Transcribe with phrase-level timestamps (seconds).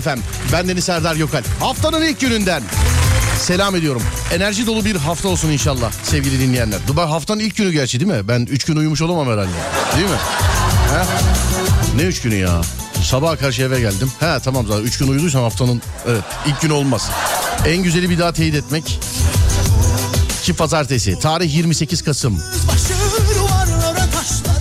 [0.00, 0.20] Efem.
[0.52, 1.42] Ben Deniz Serdar Gökal.
[1.60, 2.62] Haftanın ilk gününden
[3.38, 4.02] selam ediyorum.
[4.34, 6.78] Enerji dolu bir hafta olsun inşallah sevgili dinleyenler.
[6.86, 8.28] Dubai haftanın ilk günü gerçi değil mi?
[8.28, 9.50] Ben 3 gün uyumuş olamam herhalde.
[9.96, 10.16] Değil mi?
[10.94, 11.96] He?
[11.96, 12.60] Ne 3 günü ya?
[13.04, 14.12] Sabah karşı eve geldim.
[14.20, 17.10] He tamam zaten 3 gün uyuduysam haftanın evet ilk gün olmaz.
[17.66, 18.98] En güzeli bir daha teyit etmek.
[20.42, 21.18] Ki pazartesi.
[21.18, 22.42] Tarih 28 Kasım.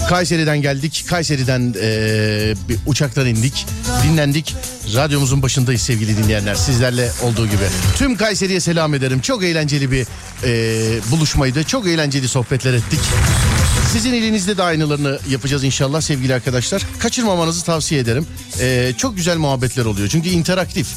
[0.09, 1.05] Kayseri'den geldik.
[1.09, 3.65] Kayseri'den eee, bir uçaktan indik.
[4.03, 4.55] Dinlendik.
[4.95, 6.55] Radyomuzun başındayız sevgili dinleyenler.
[6.55, 7.63] Sizlerle olduğu gibi.
[7.97, 9.19] Tüm Kayseri'ye selam ederim.
[9.21, 10.07] Çok eğlenceli bir
[10.43, 11.63] eee, buluşmaydı.
[11.63, 12.99] Çok eğlenceli sohbetler ettik.
[13.93, 16.81] Sizin elinizde de aynılarını yapacağız inşallah sevgili arkadaşlar.
[16.99, 18.27] Kaçırmamanızı tavsiye ederim.
[18.59, 20.07] Eee, çok güzel muhabbetler oluyor.
[20.09, 20.87] Çünkü interaktif.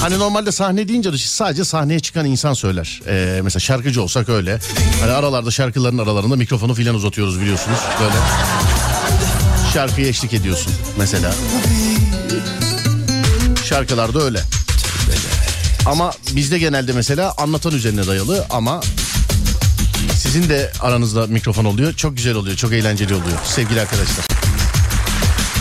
[0.00, 3.00] Hani normalde sahne deyince de sadece sahneye çıkan insan söyler.
[3.06, 4.58] Eee, mesela şarkıcı olsak öyle.
[5.00, 7.78] Hani aralarda şarkıların aralarında mikrofonu filan uzatıyoruz biliyorsunuz.
[8.00, 8.14] Böyle
[9.74, 11.34] şarkıya eşlik ediyorsun mesela.
[13.68, 14.40] Şarkılarda öyle.
[15.86, 18.80] Ama bizde genelde mesela anlatan üzerine dayalı ama
[20.16, 21.92] sizin de aranızda mikrofon oluyor.
[21.92, 24.26] Çok güzel oluyor, çok eğlenceli oluyor sevgili arkadaşlar.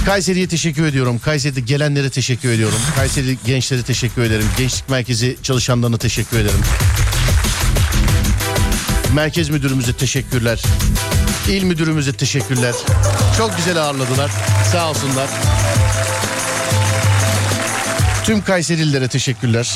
[0.05, 1.19] Kayseri'ye teşekkür ediyorum.
[1.19, 2.77] Kayseri'de gelenlere teşekkür ediyorum.
[2.95, 4.45] Kayseri gençlere teşekkür ederim.
[4.57, 6.61] Gençlik merkezi çalışanlarına teşekkür ederim.
[9.13, 10.63] Merkez müdürümüze teşekkürler.
[11.49, 12.75] İl müdürümüze teşekkürler.
[13.37, 14.31] Çok güzel ağırladılar.
[14.71, 15.29] Sağ olsunlar.
[18.25, 19.73] Tüm Kayserililere teşekkürler.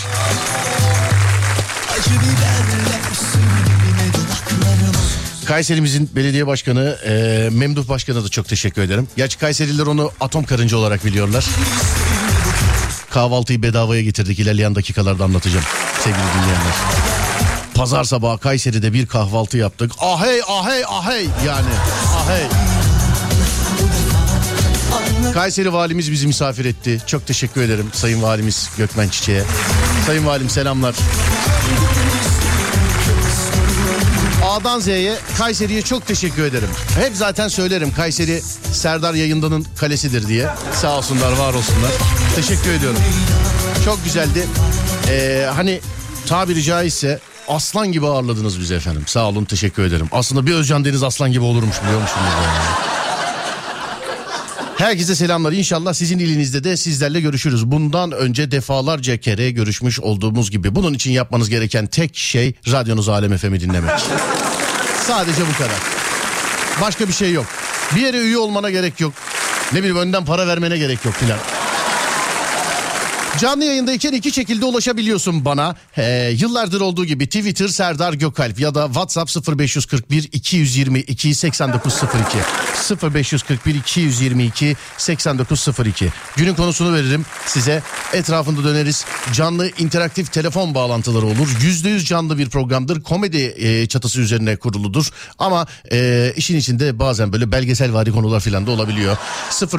[5.45, 9.07] Kayserimizin belediye başkanı e, Memduh Başkan'a da çok teşekkür ederim.
[9.17, 11.45] Gerçi Kayseriler onu atom karınca olarak biliyorlar.
[13.09, 15.65] Kahvaltıyı bedavaya getirdik ilerleyen dakikalarda anlatacağım
[16.03, 16.73] sevgili dinleyenler.
[17.73, 19.91] Pazar sabahı Kayseri'de bir kahvaltı yaptık.
[19.99, 21.69] Ahey ahey ahey yani
[22.15, 22.68] ahey.
[25.33, 27.01] Kayseri valimiz bizi misafir etti.
[27.07, 29.43] Çok teşekkür ederim Sayın Valimiz Gökmen Çiçek'e.
[30.05, 30.95] Sayın Valim selamlar.
[34.45, 36.69] A'dan Z'ye Kayseri'ye çok teşekkür ederim.
[36.99, 38.41] Hep zaten söylerim Kayseri
[38.73, 40.47] Serdar Yayından'ın kalesidir diye.
[40.73, 41.91] Sağ olsunlar var olsunlar.
[42.35, 42.99] Teşekkür ediyorum.
[43.85, 44.47] Çok güzeldi.
[45.09, 45.79] Ee, hani
[46.27, 49.03] tabiri caizse aslan gibi ağırladınız bizi efendim.
[49.05, 50.07] Sağ olun teşekkür ederim.
[50.11, 52.25] Aslında bir Özcan Deniz aslan gibi olurmuş biliyor musunuz?
[52.45, 52.98] yani?
[54.79, 55.51] Herkese selamlar.
[55.51, 57.71] İnşallah sizin ilinizde de sizlerle görüşürüz.
[57.71, 60.75] Bundan önce defalarca kere görüşmüş olduğumuz gibi.
[60.75, 63.91] Bunun için yapmanız gereken tek şey radyonuz Alem FM'i dinlemek.
[65.07, 65.79] Sadece bu kadar.
[66.81, 67.45] Başka bir şey yok.
[67.95, 69.13] Bir yere üye olmana gerek yok.
[69.73, 71.39] Ne bileyim önden para vermene gerek yok filan.
[73.39, 75.75] Canlı yayındayken iki şekilde ulaşabiliyorsun bana.
[75.97, 82.37] Ee, yıllardır olduğu gibi Twitter Serdar Gökalp ya da WhatsApp 0541 222 8902
[83.03, 87.83] 0541 222 8902 Günün konusunu veririm size.
[88.13, 89.05] Etrafında döneriz.
[89.33, 91.47] Canlı interaktif telefon bağlantıları olur.
[91.61, 93.01] %100 canlı bir programdır.
[93.01, 95.09] Komedi e, çatısı üzerine kuruludur.
[95.37, 99.17] Ama e, işin içinde bazen böyle belgesel vari konular filan da olabiliyor.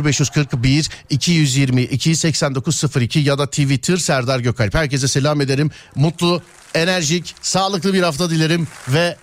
[0.04, 4.74] 0541 222 8902 ya da Twitter Serdar Gökalp.
[4.74, 5.70] Herkese selam ederim.
[5.94, 6.42] Mutlu,
[6.74, 9.16] enerjik, sağlıklı bir hafta dilerim ve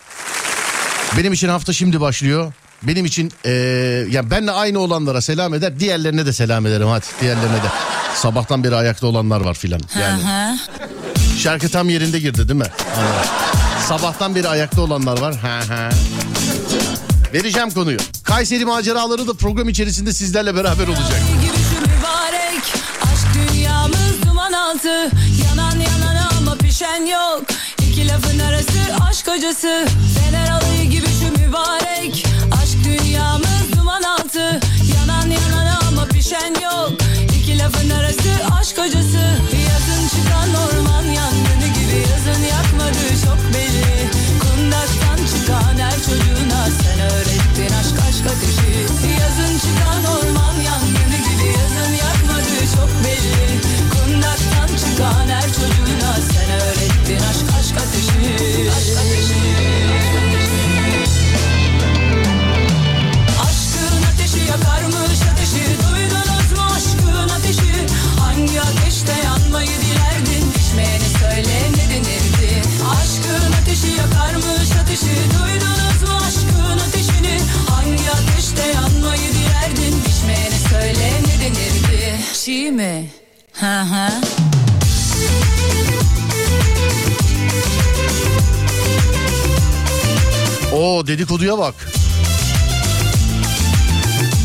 [1.18, 2.54] benim için hafta şimdi başlıyor.
[2.84, 3.52] Benim için eee
[4.10, 7.68] yani benle aynı olanlara selam eder, diğerlerine de selam ederim hadi diğerlerine de.
[8.16, 9.82] Sabahtan beri ayakta olanlar var filan.
[10.02, 10.22] Yani
[11.40, 12.66] şarkı tam yerinde girdi değil mi?
[12.96, 13.08] Hani
[13.88, 15.36] sabahtan beri ayakta olanlar var.
[15.36, 15.90] Ha ha.
[17.34, 17.98] Vereceğim konuyu.
[18.24, 21.22] Kayseri maceraları da program içerisinde sizlerle beraber olacak.
[24.58, 25.12] Altı.
[25.46, 27.42] Yanan yanan ama pişen yok.
[27.88, 29.88] İki lafın arası aşk acısı.
[30.20, 32.26] Fener alayı gibi şu mübarek.
[32.64, 34.60] Aşk dünyamız duman altı.
[34.96, 36.92] Yanan yanan ama pişen yok.
[37.38, 39.24] İki lafın arası aşk acısı.
[39.70, 44.10] Yazın çıkan orman yangını gibi Yazın yakmadı çok belli
[44.42, 48.72] Kundaktan çıkan her çocuğuna Sen öğrettin aşk aşk ateşi.
[49.22, 50.27] Yazın ateşi
[91.58, 91.76] Bak.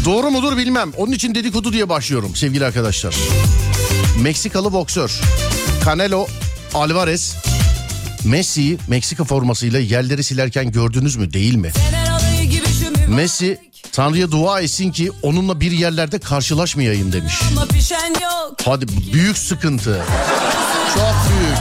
[0.04, 0.92] Doğru mudur bilmem.
[0.96, 3.14] Onun için dedikodu diye başlıyorum sevgili arkadaşlar.
[4.20, 5.20] Meksikalı boksör
[5.84, 6.26] Canelo
[6.74, 7.36] Alvarez
[8.24, 11.72] Messi'yi Meksika formasıyla yerleri silerken gördünüz mü değil mi?
[13.08, 13.58] Messi
[13.92, 17.34] Tanrı'ya dua etsin ki onunla bir yerlerde karşılaşmayayım demiş.
[18.64, 20.04] Hadi büyük sıkıntı.
[20.94, 21.58] Çok büyük.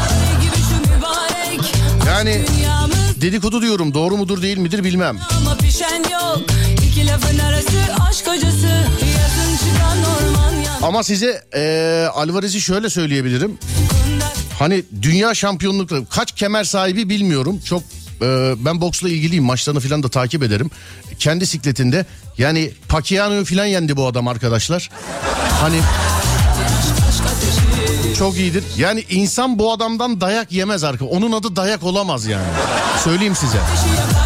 [2.07, 2.45] Yani
[3.21, 5.19] dedikodu diyorum doğru mudur değil midir bilmem.
[5.37, 6.41] ama pişen yok.
[6.87, 7.77] İki lafın arası
[8.09, 8.67] aşk hocası.
[9.17, 10.81] Yazın çıkan orman yan.
[10.81, 13.57] Ama size eee Alvarez'i şöyle söyleyebilirim.
[14.59, 17.59] Hani dünya şampiyonlukları kaç kemer sahibi bilmiyorum.
[17.65, 17.83] Çok
[18.21, 19.43] e, ben boksla ilgiliyim.
[19.43, 20.69] Maçlarını falan da takip ederim.
[21.19, 22.05] Kendi sikletinde
[22.37, 24.89] yani Pacquiao'yu falan yendi bu adam arkadaşlar.
[25.61, 25.77] Hani
[28.17, 28.63] çok iyidir.
[28.77, 31.05] Yani insan bu adamdan dayak yemez arka.
[31.05, 32.45] Onun adı dayak olamaz yani.
[33.03, 33.57] Söyleyeyim size.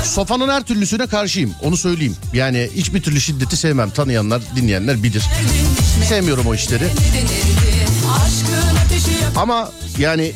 [0.04, 1.52] Sofanın her türlüsüne karşıyım.
[1.64, 2.16] Onu söyleyeyim.
[2.34, 3.90] Yani hiçbir türlü şiddeti sevmem.
[3.90, 5.24] Tanıyanlar, dinleyenler bilir.
[6.10, 6.88] Sevmiyorum o işleri.
[9.36, 10.32] Ama yani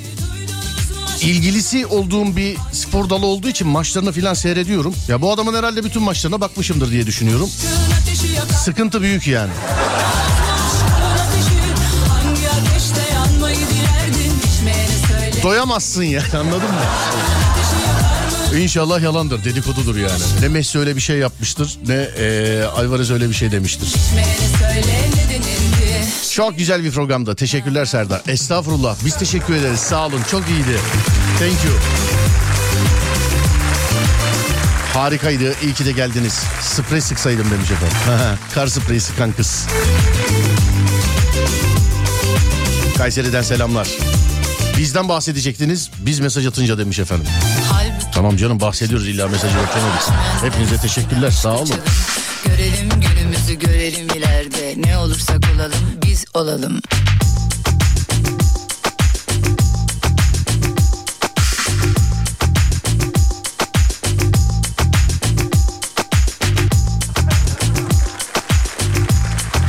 [1.22, 4.96] ilgilisi olduğum bir spor dalı olduğu için maçlarını falan seyrediyorum.
[5.08, 7.50] Ya bu adamın herhalde bütün maçlarına bakmışımdır diye düşünüyorum.
[8.64, 9.52] Sıkıntı büyük yani.
[15.44, 16.82] Doyamazsın yani anladın mı?
[18.60, 20.22] İnşallah yalandır dedikodudur yani.
[20.42, 23.94] Ne Messi öyle bir şey yapmıştır ne eee Alvarez öyle bir şey demiştir.
[26.32, 27.36] Çok güzel bir programda.
[27.36, 28.22] Teşekkürler Serdar.
[28.28, 28.96] Estağfurullah.
[29.06, 29.80] Biz teşekkür ederiz.
[29.80, 30.22] Sağ olun.
[30.32, 30.78] Çok iyiydi.
[31.40, 31.74] Thank you.
[34.94, 35.54] Harikaydı.
[35.64, 36.44] İyi ki de geldiniz.
[36.62, 37.98] Sprey sıksaydım demiş efendim.
[38.54, 39.68] Kar spreyi sıkan kız.
[42.98, 43.88] Kayseri'den selamlar.
[44.80, 45.92] Bizden bahsedecektiniz.
[46.00, 47.28] Biz mesaj atınca demiş efendim.
[47.72, 50.02] Halbuki Tamam canım bahsediyoruz illa mesajı beklemedik.
[50.42, 51.32] Hepinize teşekkürler.
[51.32, 51.70] Sağ olun.
[52.46, 55.74] Görelim günümüzü görelim ileride Ne olursak olalım
[56.06, 56.82] biz olalım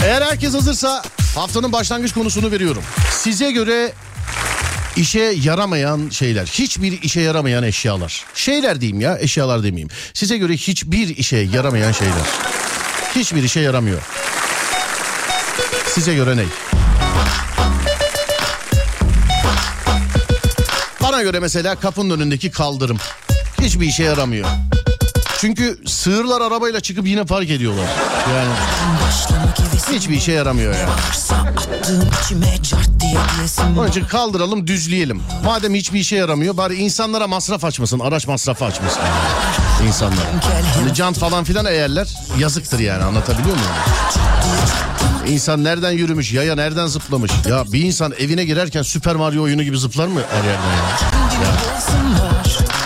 [0.04, 1.02] Eğer herkes hazırsa
[1.34, 2.82] haftanın başlangıç konusunu veriyorum.
[3.10, 3.92] Size göre
[4.96, 8.24] işe yaramayan şeyler, hiçbir işe yaramayan eşyalar.
[8.34, 9.88] Şeyler diyeyim ya, eşyalar demeyeyim.
[10.14, 12.26] Size göre hiçbir işe yaramayan şeyler.
[13.14, 14.00] Hiçbir işe yaramıyor.
[15.86, 16.44] Size göre ne?
[21.02, 22.98] Bana göre mesela kapının önündeki kaldırım.
[23.60, 24.46] Hiçbir işe yaramıyor.
[25.40, 27.86] Çünkü sığırlar arabayla çıkıp yine park ediyorlar.
[28.34, 28.48] Yani
[29.96, 30.90] hiçbir işe yaramıyor yani.
[33.00, 35.22] Diye diyesim Onun için kaldıralım düzleyelim.
[35.44, 37.98] Madem hiçbir işe yaramıyor bari insanlara masraf açmasın.
[37.98, 39.00] Araç masrafı açmasın.
[39.86, 40.28] İnsanlara.
[40.74, 43.70] Hani jant falan filan eğerler yazıktır yani anlatabiliyor muyum?
[45.28, 47.32] İnsan nereden yürümüş, yaya nereden zıplamış?
[47.48, 51.30] Ya bir insan evine girerken Süper Mario oyunu gibi zıplar mı her yerden ya?
[51.30, 52.79] diye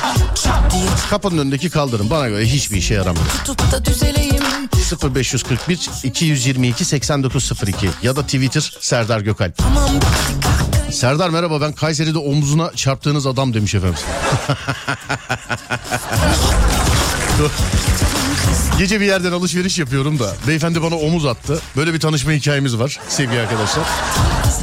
[1.10, 3.24] Kapının önündeki kaldırım bana göre hiçbir işe yaramıyor.
[3.44, 4.42] tutup da düzeleyim
[5.14, 9.58] 0541 222 8902 ya da Twitter Serdar Gökalp.
[9.58, 9.90] Tamam
[10.90, 13.98] Serdar merhaba ben Kayseri'de omzuna çarptığınız adam demiş efendim.
[18.78, 21.60] Gece bir yerden alışveriş yapıyorum da beyefendi bana omuz attı.
[21.76, 23.84] Böyle bir tanışma hikayemiz var sevgili arkadaşlar.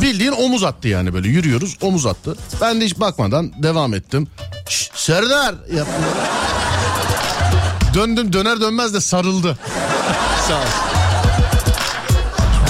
[0.02, 2.36] Bildiğin omuz attı yani böyle yürüyoruz omuz attı.
[2.62, 4.28] Ben de hiç bakmadan devam ettim.
[4.70, 6.06] Şşş, Serdar yaptım.
[7.94, 9.60] Döndüm döner dönmez de sarıldı.
[10.48, 10.66] Sağ ol.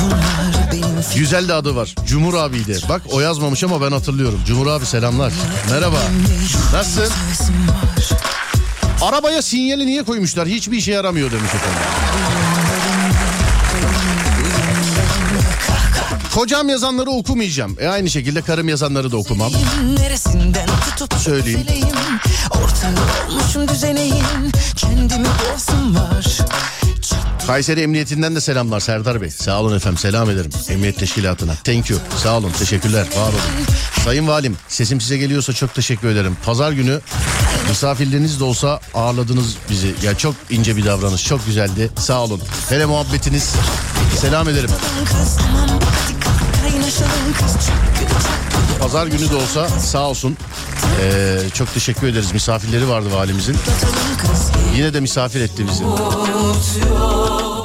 [0.02, 1.96] Bunlar benim Güzel de adı var.
[2.08, 2.80] Cumhur abiydi.
[2.90, 4.40] Bak o yazmamış ama ben hatırlıyorum.
[4.48, 5.34] Cumhur abi selamlar.
[5.72, 5.98] Merhaba.
[6.74, 7.14] Nasılsın?
[9.02, 10.48] Arabaya sinyali niye koymuşlar?
[10.48, 11.82] Hiçbir işe yaramıyor demiş efendim.
[16.36, 17.78] Kocam yazanları okumayacağım.
[17.80, 19.52] E aynı şekilde karım yazanları da okumam.
[21.18, 21.66] Söyleyeyim.
[22.52, 26.38] Ortağı olmuşum düzeneyim Kendimi boğazım var
[27.48, 29.30] Kayseri Emniyetinden de selamlar Serdar Bey.
[29.30, 30.52] Sağ olun efendim selam ederim.
[30.70, 31.56] Emniyet Teşkilatı'na.
[31.64, 32.00] Thank you.
[32.24, 33.06] Sağ olun teşekkürler.
[33.18, 33.66] Var olun.
[34.06, 36.38] Sayın Valim sesim size geliyorsa çok teşekkür ederim.
[36.46, 37.00] Pazar günü
[37.70, 39.96] misafirleriniz de olsa ağırladınız bizi.
[40.04, 41.28] Ya çok ince bir davranış.
[41.28, 41.90] Çok güzeldi.
[42.00, 42.42] Sağ olun.
[42.70, 43.54] Hele muhabbetiniz.
[44.22, 44.70] Selam ederim.
[45.06, 45.38] kız
[48.82, 50.38] Pazar günü de olsa sağ olsun.
[51.02, 52.32] Ee, çok teşekkür ederiz.
[52.34, 53.56] Misafirleri vardı valimizin.
[54.76, 55.84] Yine de misafir etti bizi.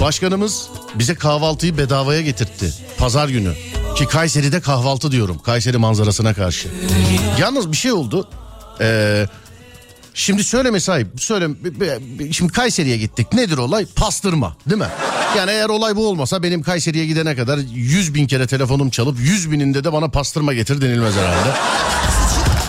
[0.00, 2.72] Başkanımız bize kahvaltıyı bedavaya getirtti.
[2.98, 3.52] Pazar günü.
[3.96, 5.38] Ki Kayseri'de kahvaltı diyorum.
[5.38, 6.68] Kayseri manzarasına karşı.
[7.40, 8.28] Yalnız bir şey oldu.
[8.80, 9.26] Ee,
[10.14, 11.08] şimdi söyleme sahip.
[11.18, 11.48] Söyle,
[12.32, 13.32] şimdi Kayseri'ye gittik.
[13.32, 13.86] Nedir olay?
[13.96, 14.88] Pastırma değil mi?
[15.36, 19.50] Yani eğer olay bu olmasa benim Kayseri'ye gidene kadar 100 bin kere telefonum çalıp 100
[19.50, 21.56] bininde de bana pastırma getir denilmez herhalde.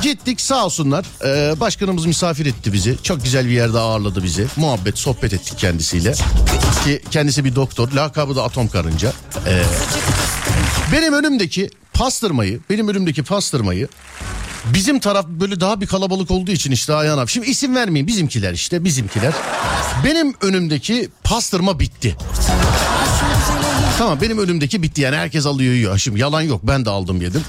[0.02, 1.06] Gittik sağ olsunlar.
[1.26, 2.98] Ee, başkanımız misafir etti bizi.
[3.04, 4.48] Çok güzel bir yerde ağırladı bizi.
[4.58, 6.14] Muhabbet, sohbet ettik kendisiyle.
[6.84, 7.92] Ki kendisi bir doktor.
[7.92, 9.14] Lakabı da atom karınca.
[9.48, 9.64] Ee,
[10.94, 13.88] benim önümdeki pastırmayı, benim önümdeki pastırmayı
[14.74, 17.26] bizim taraf böyle daha bir kalabalık olduğu için işte Ayhan.
[17.26, 19.34] Şimdi isim vermeyin bizimkiler işte bizimkiler.
[20.06, 22.16] Benim önümdeki pastırma bitti.
[23.98, 25.98] Tamam benim önümdeki bitti yani herkes alıyor yiyor.
[25.98, 27.42] Şimdi yalan yok ben de aldım yedim.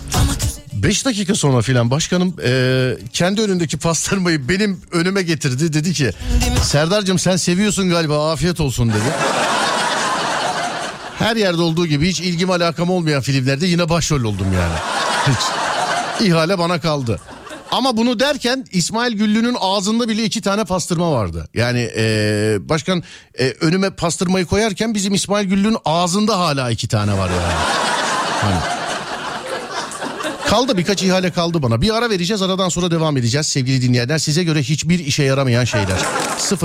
[0.73, 5.73] 5 dakika sonra filan başkanım e, kendi önündeki pastırmayı benim önüme getirdi.
[5.73, 6.11] Dedi ki
[6.63, 9.15] Serdar'cığım sen seviyorsun galiba afiyet olsun dedi.
[11.19, 14.75] Her yerde olduğu gibi hiç ilgim alakam olmayan filmlerde yine başrol oldum yani.
[15.29, 15.39] Hiç.
[16.27, 17.21] İhale bana kaldı.
[17.71, 21.49] Ama bunu derken İsmail Güllü'nün ağzında bile iki tane pastırma vardı.
[21.55, 23.03] Yani e, başkan
[23.39, 27.55] e, önüme pastırmayı koyarken bizim İsmail Güllü'nün ağzında hala iki tane var yani.
[28.41, 28.78] Hani.
[30.51, 31.81] Kaldı birkaç ihale kaldı bana.
[31.81, 34.19] Bir ara vereceğiz aradan sonra devam edeceğiz sevgili dinleyenler.
[34.19, 35.99] Size göre hiçbir işe yaramayan şeyler.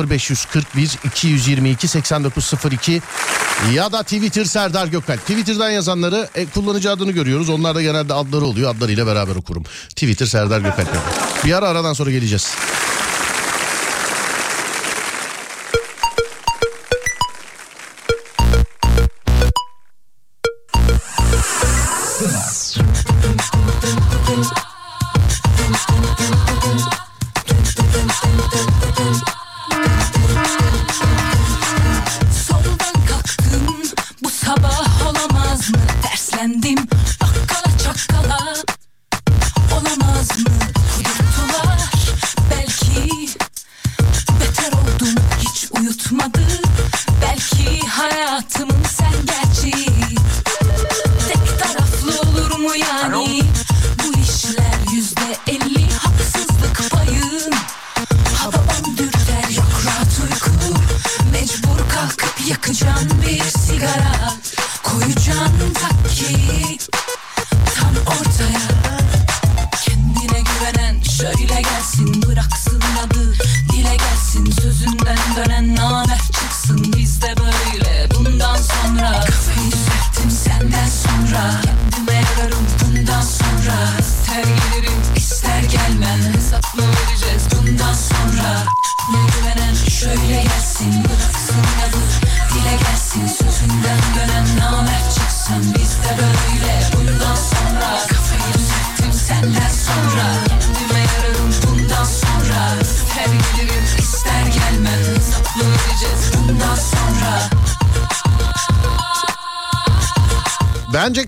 [0.10, 3.02] 0541 222 8902
[3.74, 5.22] ya da Twitter Serdar Gökalp.
[5.22, 7.50] Twitter'dan yazanları e, kullanıcı adını görüyoruz.
[7.50, 8.76] Onlar da genelde adları oluyor.
[8.76, 9.64] Adlarıyla beraber okurum.
[9.90, 10.90] Twitter Serdar Gökalp.
[11.46, 12.56] Bir ara aradan sonra geleceğiz.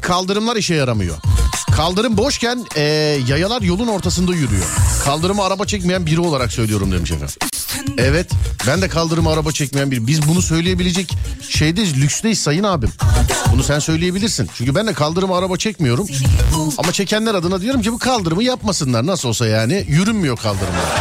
[0.06, 1.18] Kaldırımlar işe yaramıyor.
[1.76, 2.82] Kaldırım boşken e,
[3.28, 4.66] yayalar yolun ortasında yürüyor.
[5.04, 7.36] Kaldırımı araba çekmeyen biri olarak söylüyorum demiş efendim.
[7.98, 8.32] Evet
[8.68, 10.08] ben de kaldırımı araba çekmeyen biri.
[10.08, 11.14] Biz bunu söyleyebilecek
[11.50, 12.90] şeydeyiz lüksdeyiz sayın abim.
[13.54, 14.50] Bunu sen söyleyebilirsin.
[14.54, 16.08] Çünkü ben de kaldırımı araba çekmiyorum.
[16.78, 19.06] Ama çekenler adına diyorum ki bu kaldırımı yapmasınlar.
[19.06, 20.96] Nasıl olsa yani yürünmüyor kaldırımda.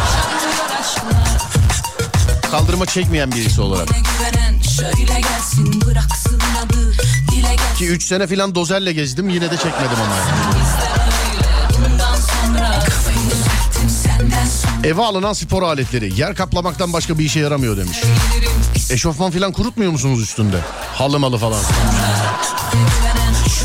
[2.51, 3.89] Kaldırıma çekmeyen birisi olarak.
[4.77, 6.24] Şöyle gelsin bıraksın
[7.85, 10.17] 2-3 sene filan dozerle gezdim yine de çekmedim ama.
[14.85, 17.99] Eve alınan spor aletleri yer kaplamaktan başka bir işe yaramıyor demiş.
[18.91, 20.57] Eşofman filan kurutmuyor musunuz üstünde?
[20.95, 21.61] Halı malı falan.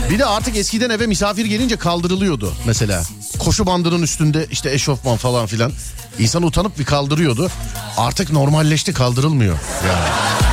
[0.09, 3.03] Bir de artık eskiden eve misafir gelince kaldırılıyordu mesela.
[3.39, 5.71] Koşu bandının üstünde işte eşofman falan filan.
[6.19, 7.51] İnsan utanıp bir kaldırıyordu.
[7.97, 9.57] Artık normalleşti kaldırılmıyor.
[9.87, 10.48] Yani.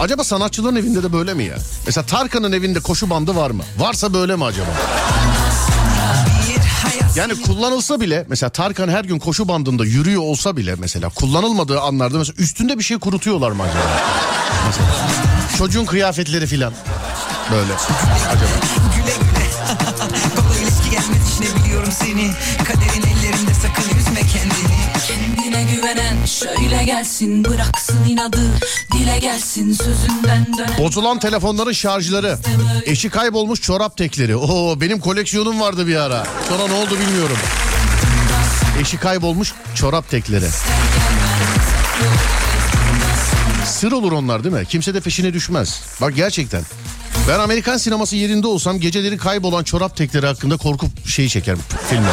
[0.00, 1.56] Acaba sanatçıların evinde de böyle mi ya?
[1.86, 3.62] Mesela Tarkan'ın evinde koşu bandı var mı?
[3.78, 4.70] Varsa böyle mi acaba?
[7.16, 12.18] Yani kullanılsa bile mesela Tarkan her gün koşu bandında yürüyor olsa bile mesela kullanılmadığı anlarda
[12.18, 13.84] mesela üstünde bir şey kurutuyorlar mı acaba?
[14.66, 14.88] Mesela
[15.58, 16.72] çocuğun kıyafetleri filan
[17.50, 17.72] böyle
[18.30, 18.50] acaba.
[18.96, 19.50] Güle güle
[20.36, 22.30] Baba ilişki seni
[22.64, 23.10] Kaderin
[26.26, 28.40] şöyle gelsin bıraksın inadı
[28.92, 32.38] Dile gelsin sözünden dönen Bozulan telefonların şarjları,
[32.84, 34.36] eşi kaybolmuş çorap tekleri.
[34.36, 36.26] Oo benim koleksiyonum vardı bir ara.
[36.48, 37.36] Sonra ne oldu bilmiyorum.
[38.80, 40.46] Eşi kaybolmuş çorap tekleri.
[43.66, 44.66] Sır olur onlar değil mi?
[44.68, 45.80] Kimse de peşine düşmez.
[46.00, 46.62] Bak gerçekten.
[47.28, 51.60] Ben Amerikan sineması yerinde olsam geceleri kaybolan çorap tekleri hakkında korku şeyi çekerim
[51.90, 52.06] filmi.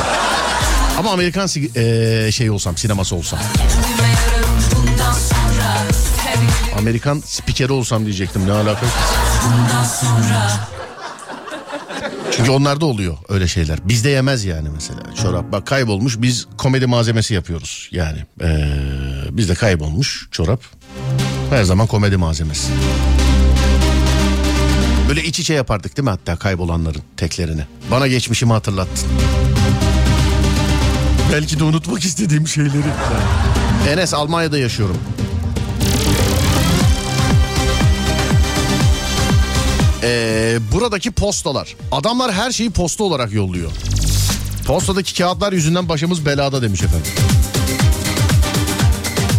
[0.98, 3.40] Ama Amerikan eee, şey olsam sineması olsam.
[6.80, 8.86] Amerikan spikeri olsam diyecektim ne alaka?
[12.32, 13.80] Çünkü onlarda oluyor öyle şeyler.
[13.88, 15.00] Bizde yemez yani mesela.
[15.22, 17.90] Çorap bak kaybolmuş biz komedi malzemesi yapıyoruz.
[17.92, 18.48] Yani eee
[19.32, 20.62] bizde kaybolmuş çorap.
[21.50, 22.68] Her zaman komedi malzemesi.
[25.10, 27.62] Böyle iç içe yapardık değil mi hatta kaybolanların teklerini.
[27.92, 29.08] Bana geçmişimi hatırlattın.
[31.34, 32.88] Belki de unutmak istediğim şeyleri.
[33.90, 34.98] Enes Almanya'da yaşıyorum.
[40.04, 41.76] Ee, buradaki postalar.
[41.92, 43.72] Adamlar her şeyi posta olarak yolluyor.
[44.68, 47.12] Postadaki kağıtlar yüzünden başımız belada demiş efendim.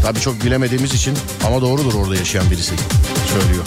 [0.03, 1.15] Tabii çok bilemediğimiz için
[1.47, 2.75] ama doğrudur orada yaşayan birisi
[3.33, 3.65] söylüyor.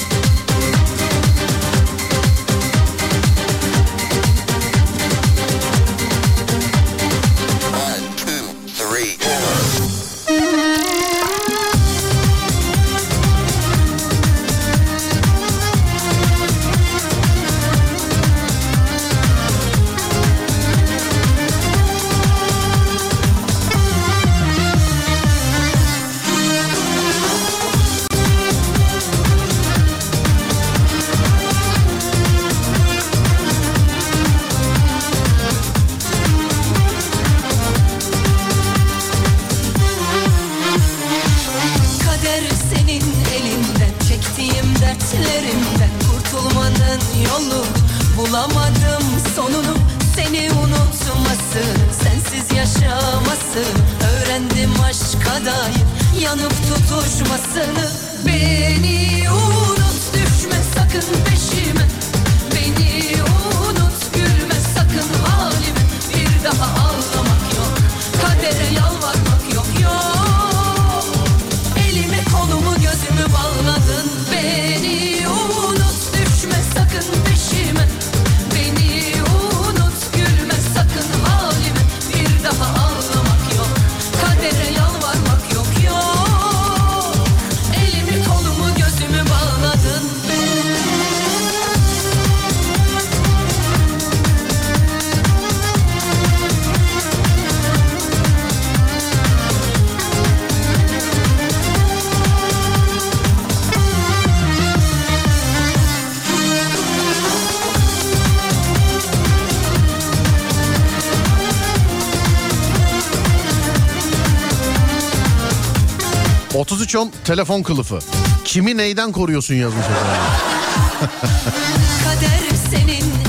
[116.92, 118.00] ...3310 telefon kılıfı.
[118.46, 119.86] Kimi neyden koruyorsun yazmış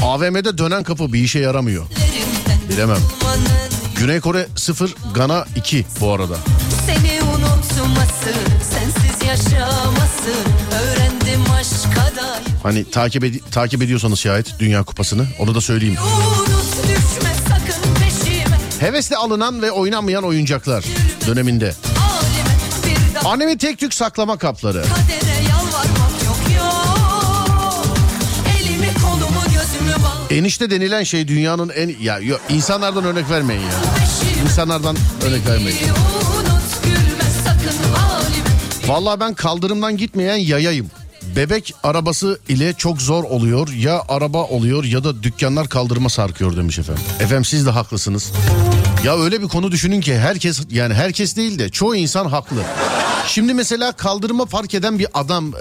[0.03, 1.85] AVM'de dönen kapı bir işe yaramıyor.
[2.69, 2.99] Bilemem.
[3.97, 6.37] Güney Kore 0, Gana 2 bu arada.
[6.87, 8.33] Seni unutması,
[8.71, 10.31] sensiz yaşaması
[10.83, 15.97] Öğrendim aşka dair Hani takip ed- takip ediyorsanız şayet Dünya Kupası'nı onu da söyleyeyim.
[16.03, 17.33] Unut düşme
[18.81, 20.85] Hevesle alınan ve oynanmayan oyuncaklar
[21.27, 21.75] döneminde.
[23.25, 24.79] Annemin tek tük saklama kapları.
[24.79, 24.87] yok
[26.57, 26.73] yok
[30.31, 31.95] Enişte denilen şey dünyanın en...
[32.01, 33.69] Ya yo- insanlardan örnek vermeyin ya.
[34.45, 35.79] İnsanlardan örnek vermeyin.
[38.87, 40.91] Vallahi ben kaldırımdan gitmeyen yayayım.
[41.37, 43.69] Bebek arabası ile çok zor oluyor.
[43.69, 47.03] Ya araba oluyor ya da dükkanlar kaldırıma sarkıyor demiş efendim.
[47.21, 48.33] Efendim siz de haklısınız.
[49.05, 52.63] Ya öyle bir konu düşünün ki herkes yani herkes değil de çoğu insan haklı.
[53.27, 55.61] Şimdi mesela kaldırıma park eden bir adam eee,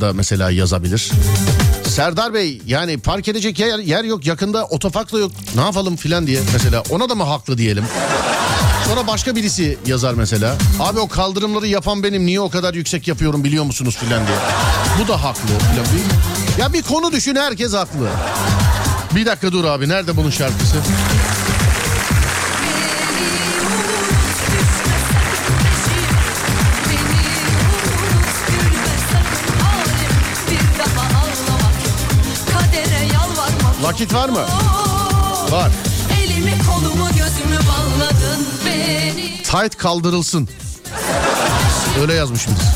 [0.00, 1.10] da mesela yazabilir.
[1.88, 6.26] Serdar Bey yani park edecek yer, yer yok yakında otopark da yok ne yapalım filan
[6.26, 7.84] diye mesela ona da mı haklı diyelim.
[8.88, 10.56] Sonra başka birisi yazar mesela.
[10.80, 14.36] Abi o kaldırımları yapan benim niye o kadar yüksek yapıyorum biliyor musunuz filan diye.
[15.04, 15.40] Bu da haklı.
[15.48, 15.86] filan.
[16.60, 18.08] Ya bir konu düşün herkes haklı.
[19.14, 20.76] Bir dakika dur abi nerede bunun şarkısı?
[33.96, 34.44] Vakit var mı?
[35.50, 35.70] Var.
[36.24, 40.48] Elimi kolumu gözümü bağladın beni Tight kaldırılsın.
[42.00, 42.66] Öyle yazmış birisi.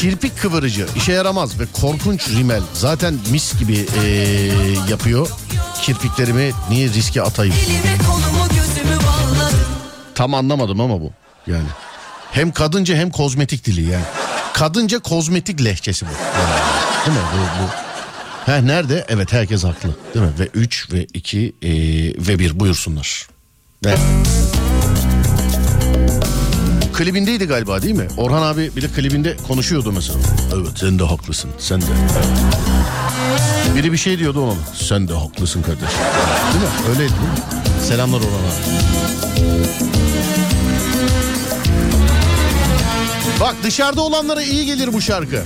[0.00, 2.62] Kirpik kıvırıcı işe yaramaz ve korkunç rimel.
[2.74, 4.52] Zaten mis gibi eee,
[4.90, 5.28] yapıyor.
[5.82, 7.54] Kirpiklerimi niye riske atayım?
[10.14, 11.12] Tam anlamadım ama bu
[11.46, 11.68] yani.
[12.32, 14.04] Hem kadınca hem kozmetik dili yani.
[14.52, 16.10] Kadınca kozmetik lehçesi bu.
[16.10, 16.60] Yani,
[17.06, 17.24] değil mi?
[17.34, 17.85] Bu, bu.
[18.46, 19.04] Ha, nerede?
[19.08, 19.88] Evet herkes haklı.
[20.14, 20.32] Değil mi?
[20.38, 21.68] Ve 3 ve 2 e,
[22.28, 23.28] ve 1 buyursunlar.
[23.84, 23.94] Ve...
[26.92, 28.08] Klibindeydi galiba değil mi?
[28.16, 30.18] Orhan abi bir de klibinde konuşuyordu mesela.
[30.54, 31.84] Evet sen de haklısın sen de.
[33.76, 34.54] Biri bir şey diyordu ona.
[34.74, 35.98] Sen de haklısın kardeşim.
[36.52, 36.70] Değil mi?
[36.88, 37.84] Öyleydi değil mi?
[37.88, 38.86] Selamlar Orhan abi.
[43.40, 45.42] Bak dışarıda olanlara iyi gelir bu şarkı.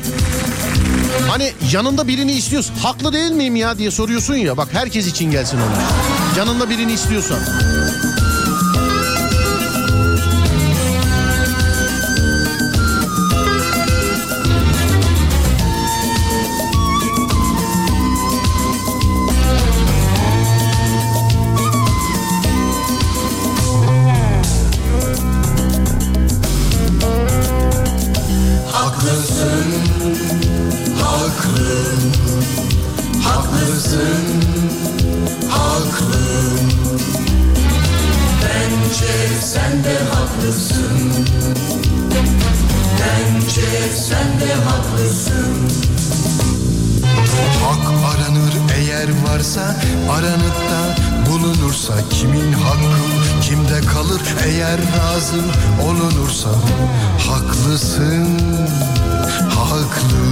[1.28, 2.74] Hani yanında birini istiyorsun.
[2.82, 4.56] Haklı değil miyim ya diye soruyorsun ya.
[4.56, 5.84] Bak herkes için gelsin onlar.
[6.38, 7.38] Yanında birini istiyorsan.
[43.50, 45.70] Bence sen de haklısın.
[47.64, 49.76] Hak aranır eğer varsa
[50.10, 50.96] aranıp da
[51.30, 55.40] bulunursa kimin hakkı kimde kalır eğer razı
[55.82, 56.50] olunursa.
[57.28, 58.38] Haklısın
[59.48, 60.24] haklı.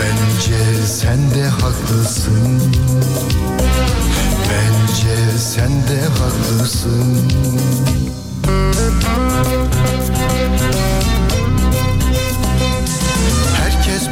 [0.00, 2.62] Bence sen de haklısın.
[4.50, 7.30] Bence sen de haklısın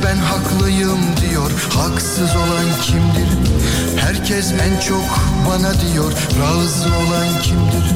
[0.09, 1.51] ben haklıyım diyor.
[1.75, 3.29] Haksız olan kimdir?
[3.97, 5.05] Herkes en çok
[5.49, 6.13] bana diyor.
[6.13, 7.95] Razı olan kimdir?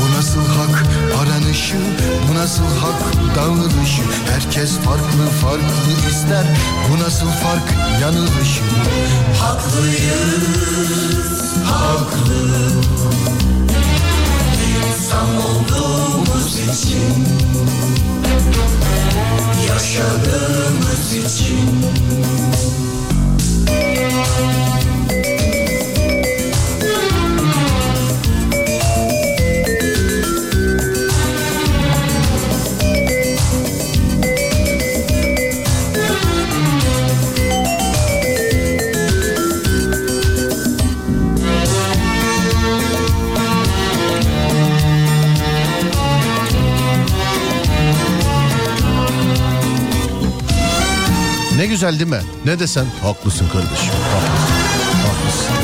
[0.00, 0.84] Bu nasıl hak
[1.20, 1.76] aranışı?
[2.28, 4.02] Bu nasıl hak dağılışı?
[4.32, 6.46] Herkes farklı farklı ister.
[6.90, 8.62] Bu nasıl fark yanılışı?
[9.40, 10.74] Haklıyız
[11.64, 12.70] Haklı.
[14.88, 17.26] İnsan olduğumuz için
[19.68, 21.84] yaşadığımız için
[51.80, 52.20] güzel değil mi?
[52.44, 53.74] Ne desen haklısın kardeşim.
[54.12, 54.64] Haklısın.
[55.06, 55.54] Haklısın.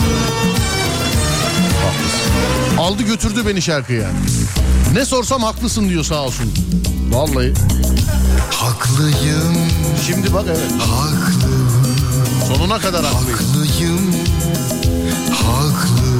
[1.84, 2.76] Haklısın.
[2.78, 4.08] Aldı götürdü beni şarkıya.
[4.92, 6.52] Ne sorsam haklısın diyor sağ olsun.
[7.10, 7.52] Vallahi.
[8.50, 9.56] Haklıyım,
[10.06, 10.72] Şimdi bak evet.
[10.80, 11.50] haklı,
[12.48, 13.38] Sonuna kadar haklıyım.
[13.38, 14.14] haklıyım,
[15.32, 16.16] haklı.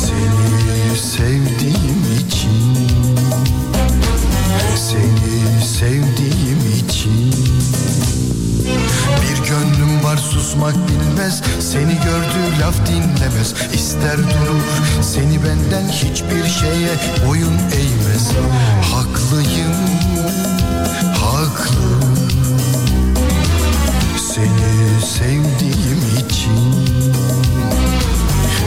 [0.00, 2.76] Seni sevdiğim için,
[4.76, 6.13] seni sevdiğim
[10.44, 13.54] susmak bilmez Seni gördü laf dinlemez.
[13.74, 14.62] İster durur
[15.02, 16.90] seni benden hiçbir şeye
[17.26, 18.30] boyun eğmez.
[18.92, 19.74] Haklıyım
[21.20, 21.74] haklı.
[24.18, 26.74] Seni sevdiğim için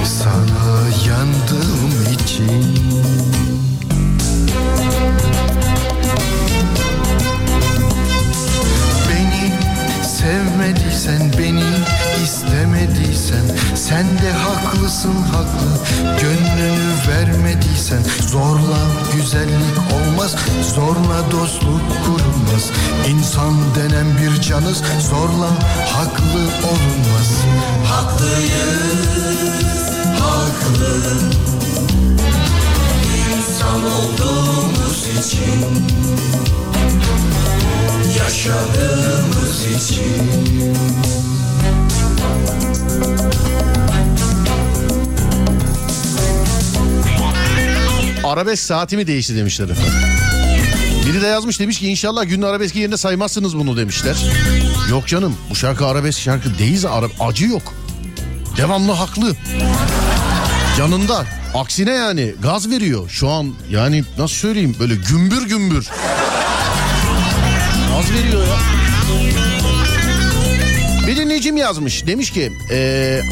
[0.06, 2.87] Sana yandığım için
[13.89, 15.69] Sen de haklısın haklı.
[16.21, 18.78] Gönlünü vermediysen Zorla
[19.15, 20.36] güzellik olmaz.
[20.76, 22.71] Zorla dostluk kurulmaz.
[23.08, 25.50] İnsan denen bir canız Zorla
[25.93, 27.30] haklı olunmaz.
[27.86, 29.38] Haklıyız
[30.19, 31.02] Haklı.
[33.38, 35.86] İnsan olduğumuz için
[38.19, 41.37] yaşadığımız için
[48.28, 49.94] Arabesk saatimi değişti demişler efendim.
[51.06, 54.16] Biri de yazmış demiş ki inşallah günün arabeski yerine saymazsınız bunu demişler.
[54.90, 57.74] Yok canım bu şarkı arabesk şarkı değil ara acı yok.
[58.58, 59.36] Devamlı haklı.
[60.80, 63.10] Yanında aksine yani gaz veriyor.
[63.10, 65.90] Şu an yani nasıl söyleyeyim böyle gümbür gümbür.
[67.90, 68.58] Gaz veriyor ya.
[71.08, 73.24] Bir dinleyicim yazmış demiş ki eee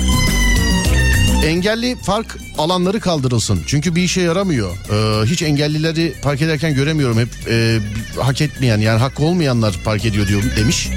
[1.45, 3.63] Engelli fark alanları kaldırılsın.
[3.67, 4.77] Çünkü bir işe yaramıyor.
[4.91, 7.19] Ee, hiç engellileri park ederken göremiyorum.
[7.19, 7.79] Hep e,
[8.19, 10.89] hak etmeyen yani hakkı olmayanlar park ediyor diyor demiş.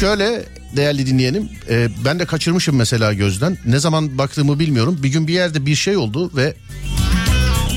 [0.00, 0.44] Şöyle
[0.76, 3.58] değerli dinleyenim e, ben de kaçırmışım mesela gözden.
[3.66, 4.98] Ne zaman baktığımı bilmiyorum.
[5.02, 6.54] Bir gün bir yerde bir şey oldu ve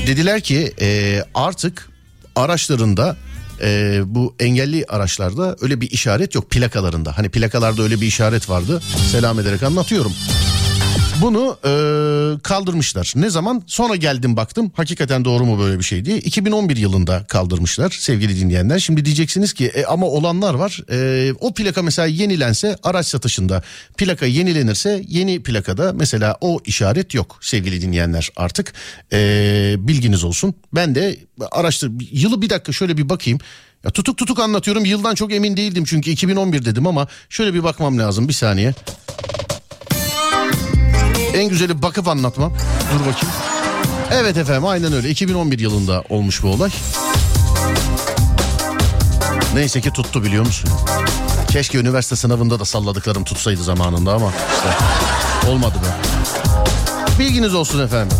[0.06, 1.90] dediler ki e, artık
[2.36, 3.16] araçlarında
[3.62, 7.18] e, bu engelli araçlarda öyle bir işaret yok plakalarında.
[7.18, 8.82] Hani plakalarda öyle bir işaret vardı.
[9.12, 10.12] Selam ederek anlatıyorum.
[11.22, 11.72] Bunu e,
[12.42, 13.12] kaldırmışlar.
[13.16, 13.62] Ne zaman?
[13.66, 14.72] Sonra geldim baktım.
[14.76, 16.18] Hakikaten doğru mu böyle bir şey diye.
[16.18, 18.78] 2011 yılında kaldırmışlar sevgili dinleyenler.
[18.78, 20.80] Şimdi diyeceksiniz ki e, ama olanlar var.
[20.90, 23.62] E, o plaka mesela yenilense araç satışında
[23.96, 28.72] plaka yenilenirse yeni plakada mesela o işaret yok sevgili dinleyenler artık.
[29.12, 30.54] E, bilginiz olsun.
[30.74, 31.16] Ben de
[31.52, 33.38] araçtır yılı bir dakika şöyle bir bakayım.
[33.84, 34.84] Ya tutuk tutuk anlatıyorum.
[34.84, 38.74] Yıldan çok emin değildim çünkü 2011 dedim ama şöyle bir bakmam lazım bir saniye.
[41.34, 42.52] En güzeli bakıp anlatmam.
[42.92, 43.34] Dur bakayım.
[44.12, 45.10] Evet efendim aynen öyle.
[45.10, 46.70] 2011 yılında olmuş bu olay.
[49.54, 50.70] Neyse ki tuttu biliyor musun?
[51.50, 54.68] Keşke üniversite sınavında da salladıklarım tutsaydı zamanında ama işte
[55.50, 55.88] olmadı be.
[57.18, 58.16] Bilginiz olsun efendim.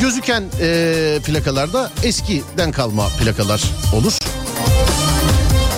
[0.00, 3.62] Gözüken e, plakalarda eskiden kalma plakalar
[3.94, 4.23] olur.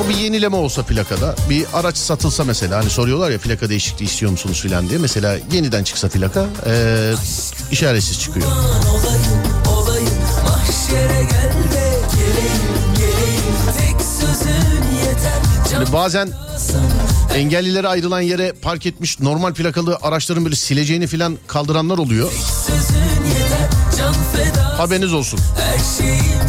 [0.05, 4.33] O bir yenileme olsa plakada bir araç satılsa mesela hani soruyorlar ya plaka değişikliği istiyor
[4.33, 4.99] musunuz filan diye.
[4.99, 7.13] Mesela yeniden çıksa plaka e,
[7.71, 8.47] işaretsiz çıkıyor.
[15.75, 16.29] Hani bazen
[17.35, 22.33] engellilere ayrılan yere park etmiş normal plakalı araçların böyle sileceğini filan kaldıranlar oluyor.
[24.77, 25.41] Haberiniz olsun.
[25.59, 26.46] Her şeyim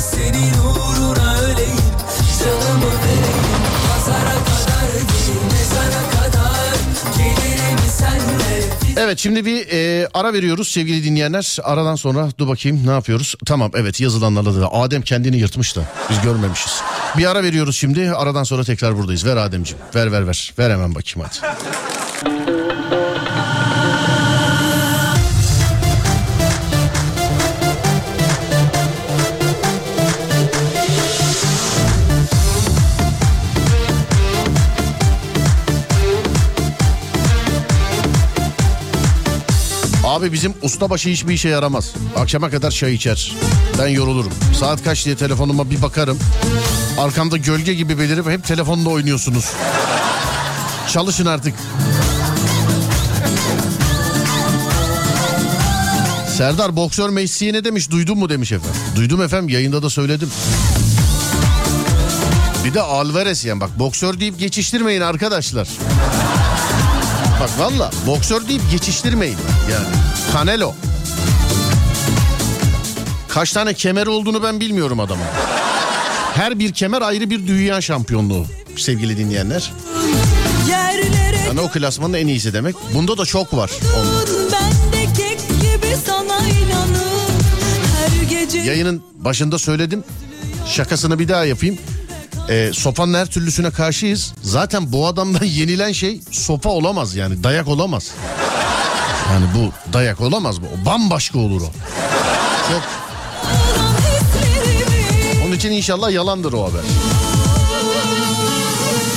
[9.07, 11.57] Evet şimdi bir e, ara veriyoruz sevgili dinleyenler.
[11.63, 13.35] Aradan sonra dur bakayım ne yapıyoruz?
[13.45, 16.81] Tamam evet yazılanlarla da Adem kendini yırtmış da biz görmemişiz.
[17.17, 19.25] Bir ara veriyoruz şimdi aradan sonra tekrar buradayız.
[19.25, 21.57] Ver Ademciğim ver ver ver ver hemen bakayım hadi.
[40.17, 41.93] Abi bizim ustabaşı hiçbir işe yaramaz.
[42.15, 43.35] Akşama kadar çay içer.
[43.79, 44.31] Ben yorulurum.
[44.59, 46.19] Saat kaç diye telefonuma bir bakarım.
[46.97, 49.45] Arkamda gölge gibi belirip hep telefonla oynuyorsunuz.
[50.93, 51.53] Çalışın artık.
[56.37, 58.81] Serdar boksör Messi'ye ne demiş duydun mu demiş efendim.
[58.95, 60.29] Duydum efendim yayında da söyledim.
[62.65, 65.67] Bir de Alvarez yani bak boksör deyip geçiştirmeyin arkadaşlar.
[67.39, 69.37] Bak valla boksör deyip geçiştirmeyin
[69.71, 69.85] yani.
[70.33, 70.73] Canelo.
[73.27, 75.25] Kaç tane kemer olduğunu ben bilmiyorum adamın.
[76.33, 78.45] Her bir kemer ayrı bir dünya şampiyonluğu
[78.75, 79.71] sevgili dinleyenler.
[81.47, 82.75] Yani o klasmanın en iyisi demek.
[82.93, 83.71] Bunda da çok var.
[88.65, 90.03] Yayının başında söyledim.
[90.67, 91.77] Şakasını bir daha yapayım.
[92.49, 94.33] Ee, sopanın her türlüsüne karşıyız.
[94.41, 98.11] Zaten bu adamdan yenilen şey sopa olamaz yani dayak olamaz.
[99.31, 100.65] Yani bu dayak olamaz bu.
[100.65, 101.71] O bambaşka olur o.
[102.71, 102.83] Çok.
[105.45, 106.81] Onun için inşallah yalandır o haber.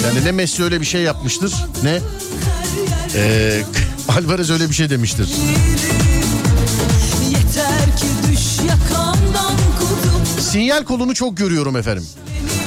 [0.05, 2.01] Yani ne Messi öyle bir şey yapmıştır ne
[3.15, 3.63] ee,
[4.09, 5.29] Alvarez öyle bir şey demiştir.
[10.41, 12.07] Sinyal kolunu çok görüyorum efendim.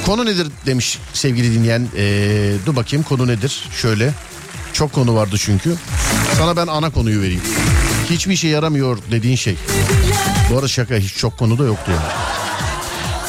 [0.06, 1.88] Konu nedir demiş sevgili dinleyen.
[1.96, 3.64] Ee, dur bakayım konu nedir?
[3.82, 4.14] Şöyle.
[4.72, 5.74] Çok konu vardı çünkü.
[6.38, 7.42] Sana ben ana konuyu vereyim.
[8.10, 9.56] Hiçbir işe yaramıyor dediğin şey.
[10.50, 12.12] Bu arada şaka hiç çok konu da yoktu yani.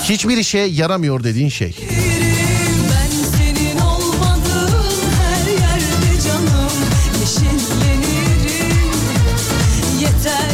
[0.03, 1.75] Hiçbir işe yaramıyor dediğin şey.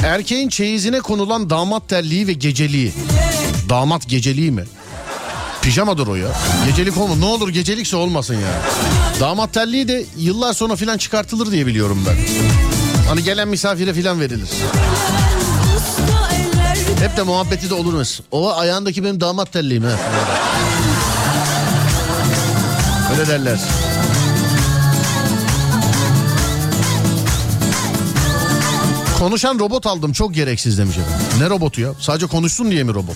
[0.04, 2.94] Erkeğin çeyizine konulan damat terliği ve geceliği.
[3.70, 4.64] Damat geceliği mi?
[5.62, 6.28] Pijamadır o ya.
[6.68, 7.16] Gecelik olma.
[7.16, 8.62] Ne olur gecelikse olmasın ya.
[9.20, 12.16] Damat terliği de yıllar sonra filan çıkartılır diye biliyorum ben.
[13.10, 14.50] Hani gelen misafire filan verilir.
[17.00, 18.06] Hep de muhabbeti de olur.
[18.32, 19.92] O ayağındaki benim damat terliğim ha.
[23.12, 23.60] Öyle derler.
[29.20, 31.28] Konuşan robot aldım çok gereksiz demiş efendim.
[31.40, 31.90] Ne robotu ya?
[32.00, 33.16] Sadece konuşsun diye mi robot?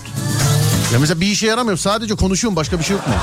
[0.96, 3.14] Ya mesela bir işe yaramıyor sadece konuşuyorum başka bir şey yok mu?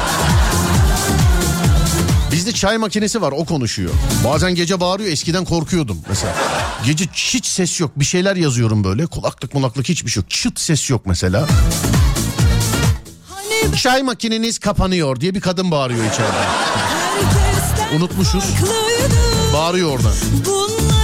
[2.31, 3.89] Bizde çay makinesi var o konuşuyor.
[4.25, 6.33] Bazen gece bağırıyor eskiden korkuyordum mesela.
[6.85, 10.29] Gece hiç ses yok bir şeyler yazıyorum böyle kulaklık mulaklık hiçbir şey yok.
[10.29, 11.47] Çıt ses yok mesela.
[13.29, 16.45] Hani Çay makineniz kapanıyor diye bir kadın bağırıyor içeride.
[17.95, 18.43] Unutmuşuz.
[19.53, 20.13] Bağırıyor oradan.
[20.45, 21.02] Bunların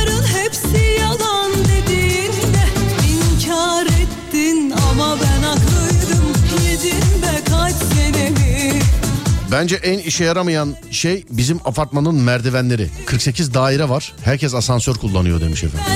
[9.51, 12.89] Bence en işe yaramayan şey bizim apartmanın merdivenleri.
[13.05, 14.13] 48 daire var.
[14.23, 15.87] Herkes asansör kullanıyor demiş efendim.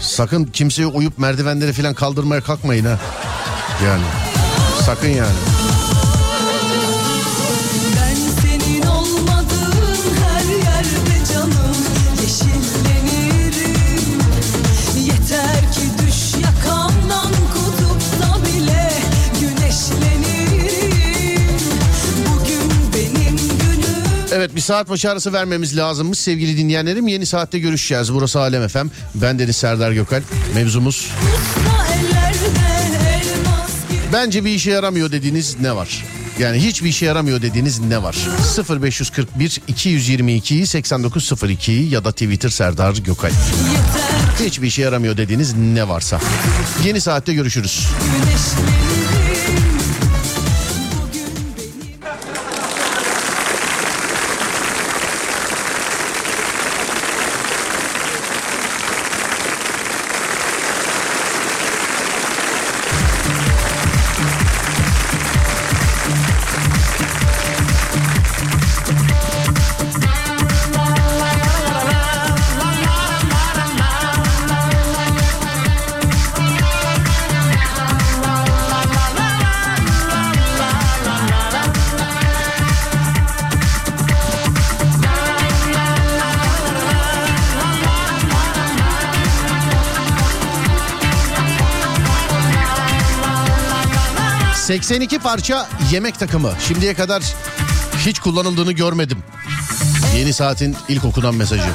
[0.00, 2.98] Sakın kimseye uyup merdivenleri falan kaldırmaya kalkmayın ha.
[3.84, 4.04] Yani
[4.86, 5.63] sakın yani.
[24.44, 27.08] Evet bir saat başı arası vermemiz lazımmış sevgili dinleyenlerim.
[27.08, 28.14] Yeni saatte görüşeceğiz.
[28.14, 28.86] Burası Alem FM.
[29.14, 30.22] Ben Deniz Serdar Gökal.
[30.54, 31.10] Mevzumuz
[34.12, 36.04] bence bir işe yaramıyor dediğiniz ne var?
[36.38, 38.16] Yani hiçbir işe yaramıyor dediğiniz ne var?
[38.82, 43.28] 0541 222 8902 ya da Twitter Serdar Gökal.
[43.28, 46.20] yeter Hiçbir işe yaramıyor dediğiniz ne varsa.
[46.84, 47.88] Yeni saatte görüşürüz.
[48.12, 48.93] güneşlenirim
[94.94, 96.52] 82 parça yemek takımı.
[96.68, 97.22] Şimdiye kadar
[98.06, 99.18] hiç kullanıldığını görmedim.
[100.16, 101.68] Yeni saatin ilk okunan mesajı.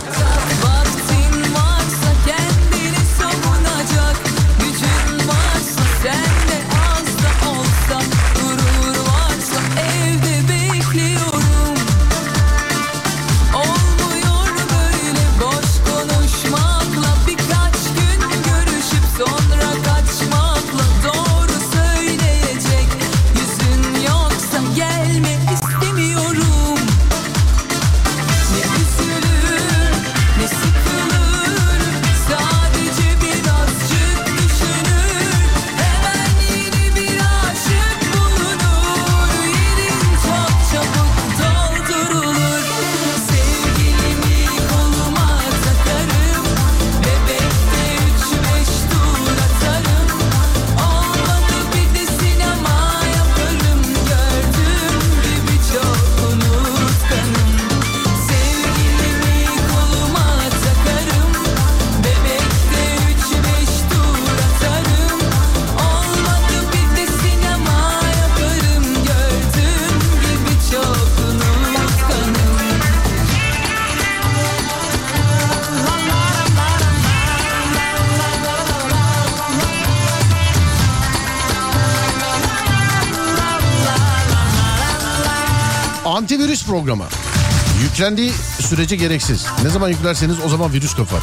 [88.00, 88.32] Yüklendiği
[88.70, 89.46] sürece gereksiz.
[89.64, 91.20] Ne zaman yüklerseniz o zaman virüs kapar.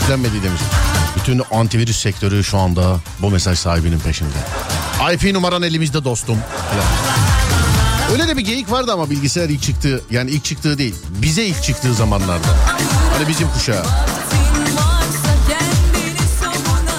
[0.00, 0.60] Yüklenmediği demiş.
[1.16, 4.34] Bütün antivirüs sektörü şu anda bu mesaj sahibinin peşinde.
[5.14, 6.38] IP numaran elimizde dostum.
[8.12, 10.94] Öyle de bir geyik vardı ama bilgisayar ilk çıktığı yani ilk çıktığı değil.
[11.08, 12.48] Bize ilk çıktığı zamanlarda.
[13.16, 13.84] Hani bizim kuşağı.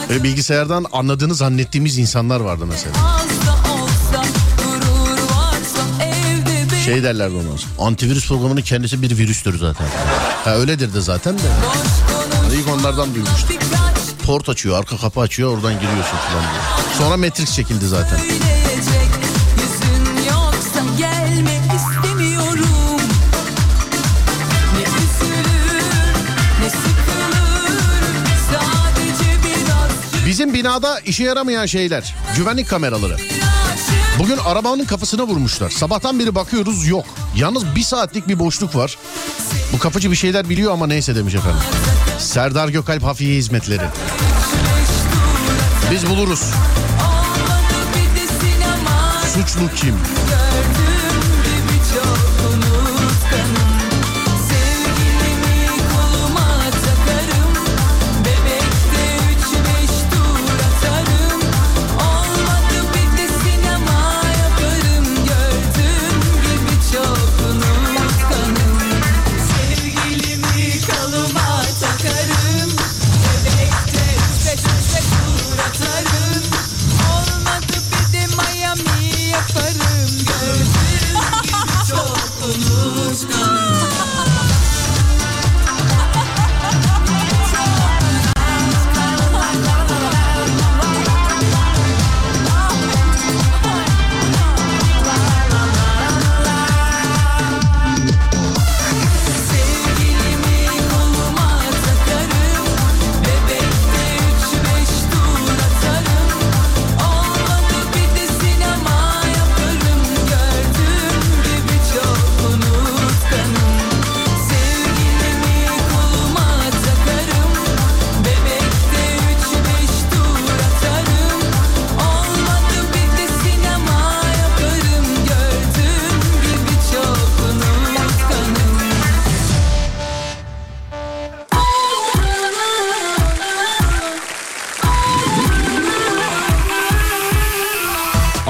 [0.09, 2.95] Ve bilgisayardan anladığını zannettiğimiz insanlar vardı mesela.
[6.85, 7.85] Şey derlerdi ona.
[7.87, 9.87] Antivirüs programının kendisi bir virüstür zaten.
[10.43, 11.41] Ha öyledir de zaten de.
[12.43, 13.55] Hani ilk onlardan duymuştum.
[14.25, 16.97] Port açıyor, arka kapı açıyor, oradan giriyorsun falan diye.
[16.97, 18.19] Sonra Matrix çekildi zaten.
[30.27, 32.15] Bizim binada işe yaramayan şeyler.
[32.37, 33.17] Güvenlik kameraları.
[34.19, 35.69] Bugün arabanın kapısına vurmuşlar.
[35.69, 37.05] Sabahtan beri bakıyoruz yok.
[37.35, 38.97] Yalnız bir saatlik bir boşluk var.
[39.73, 41.59] Bu kapıcı bir şeyler biliyor ama neyse demiş efendim.
[42.19, 43.83] Serdar Gökalp Hafiye Hizmetleri.
[45.91, 46.41] Biz buluruz.
[48.15, 49.95] De sinema Suçlu kim?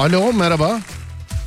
[0.02, 0.80] Alo merhaba.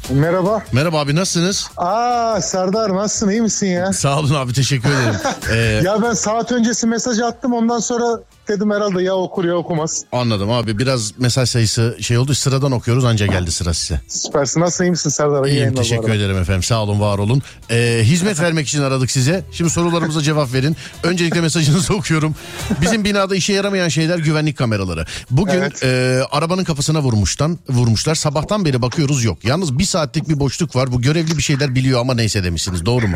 [0.09, 0.63] Merhaba.
[0.71, 1.69] Merhaba abi nasılsınız?
[1.77, 3.93] Aa Serdar nasılsın iyi misin ya?
[3.93, 5.15] Sağ olun abi teşekkür ederim.
[5.51, 8.05] Ee, Ya ben saat öncesi mesaj attım ondan sonra
[8.47, 10.03] dedim herhalde ya okur ya okumaz.
[10.11, 14.01] anladım abi biraz mesaj sayısı şey oldu sıradan okuyoruz anca geldi sıra size.
[14.07, 15.45] Süpersin nasılsın iyi misin Serdar?
[15.45, 17.41] İyi İyiyim yayınlar teşekkür ederim efendim sağ olun var olun.
[17.71, 19.43] Ee, hizmet vermek için aradık size.
[19.51, 20.75] Şimdi sorularımıza cevap verin.
[21.03, 22.35] Öncelikle mesajınızı okuyorum.
[22.81, 25.05] Bizim binada işe yaramayan şeyler güvenlik kameraları.
[25.31, 25.83] Bugün Evet.
[25.83, 28.15] e, arabanın kapısına vurmuştan vurmuşlar.
[28.15, 29.45] Sabahtan beri bakıyoruz yok.
[29.45, 30.91] Yalnız bir saatlik bir boşluk var.
[30.91, 32.85] Bu görevli bir şeyler biliyor ama neyse demişsiniz.
[32.85, 33.15] Doğru mu?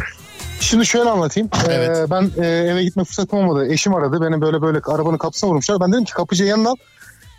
[0.59, 1.49] Şimdi şöyle anlatayım.
[1.67, 2.09] Ee, Evet.
[2.11, 3.67] ben e, eve gitme fırsatım olmadı.
[3.67, 5.79] Eşim aradı beni böyle böyle arabanın kapısına vurmuşlar.
[5.79, 6.75] Ben dedim ki kapıcıya yanına al.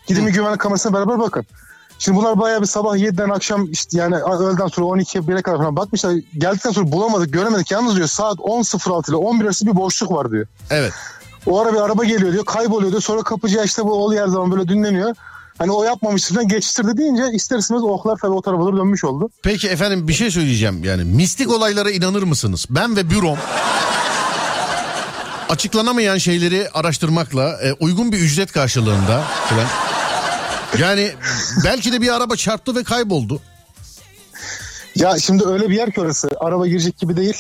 [0.07, 1.47] Gidin bir güvenlik kamerasına beraber bakın.
[1.99, 5.77] Şimdi bunlar bayağı bir sabah 7'den akşam işte yani öğleden sonra 12'ye 1'e kadar falan
[5.77, 6.15] bakmışlar.
[6.39, 7.71] Geldikten sonra bulamadık göremedik.
[7.71, 10.47] Yalnız diyor saat 10.06 ile 11 arası bir boşluk var diyor.
[10.71, 10.93] Evet.
[11.47, 13.03] O ara bir araba geliyor diyor kayboluyor diyor.
[13.03, 15.15] Sonra kapıcıya işte bu ol yer zaman böyle dinleniyor.
[15.61, 19.31] Hani o yapmamıştı falan geçiştirdi deyince ister istemez oklar tabii o tarafa doğru dönmüş oldu.
[19.43, 20.85] Peki efendim bir şey söyleyeceğim.
[20.85, 22.67] Yani mistik olaylara inanır mısınız?
[22.71, 23.39] Ben ve bürom
[25.49, 29.67] açıklanamayan şeyleri araştırmakla e, uygun bir ücret karşılığında falan.
[30.79, 31.13] Yani
[31.65, 33.41] belki de bir araba çarptı ve kayboldu.
[34.97, 36.31] Ya şimdi öyle bir yer ki orası.
[36.41, 37.37] Araba girecek gibi değil.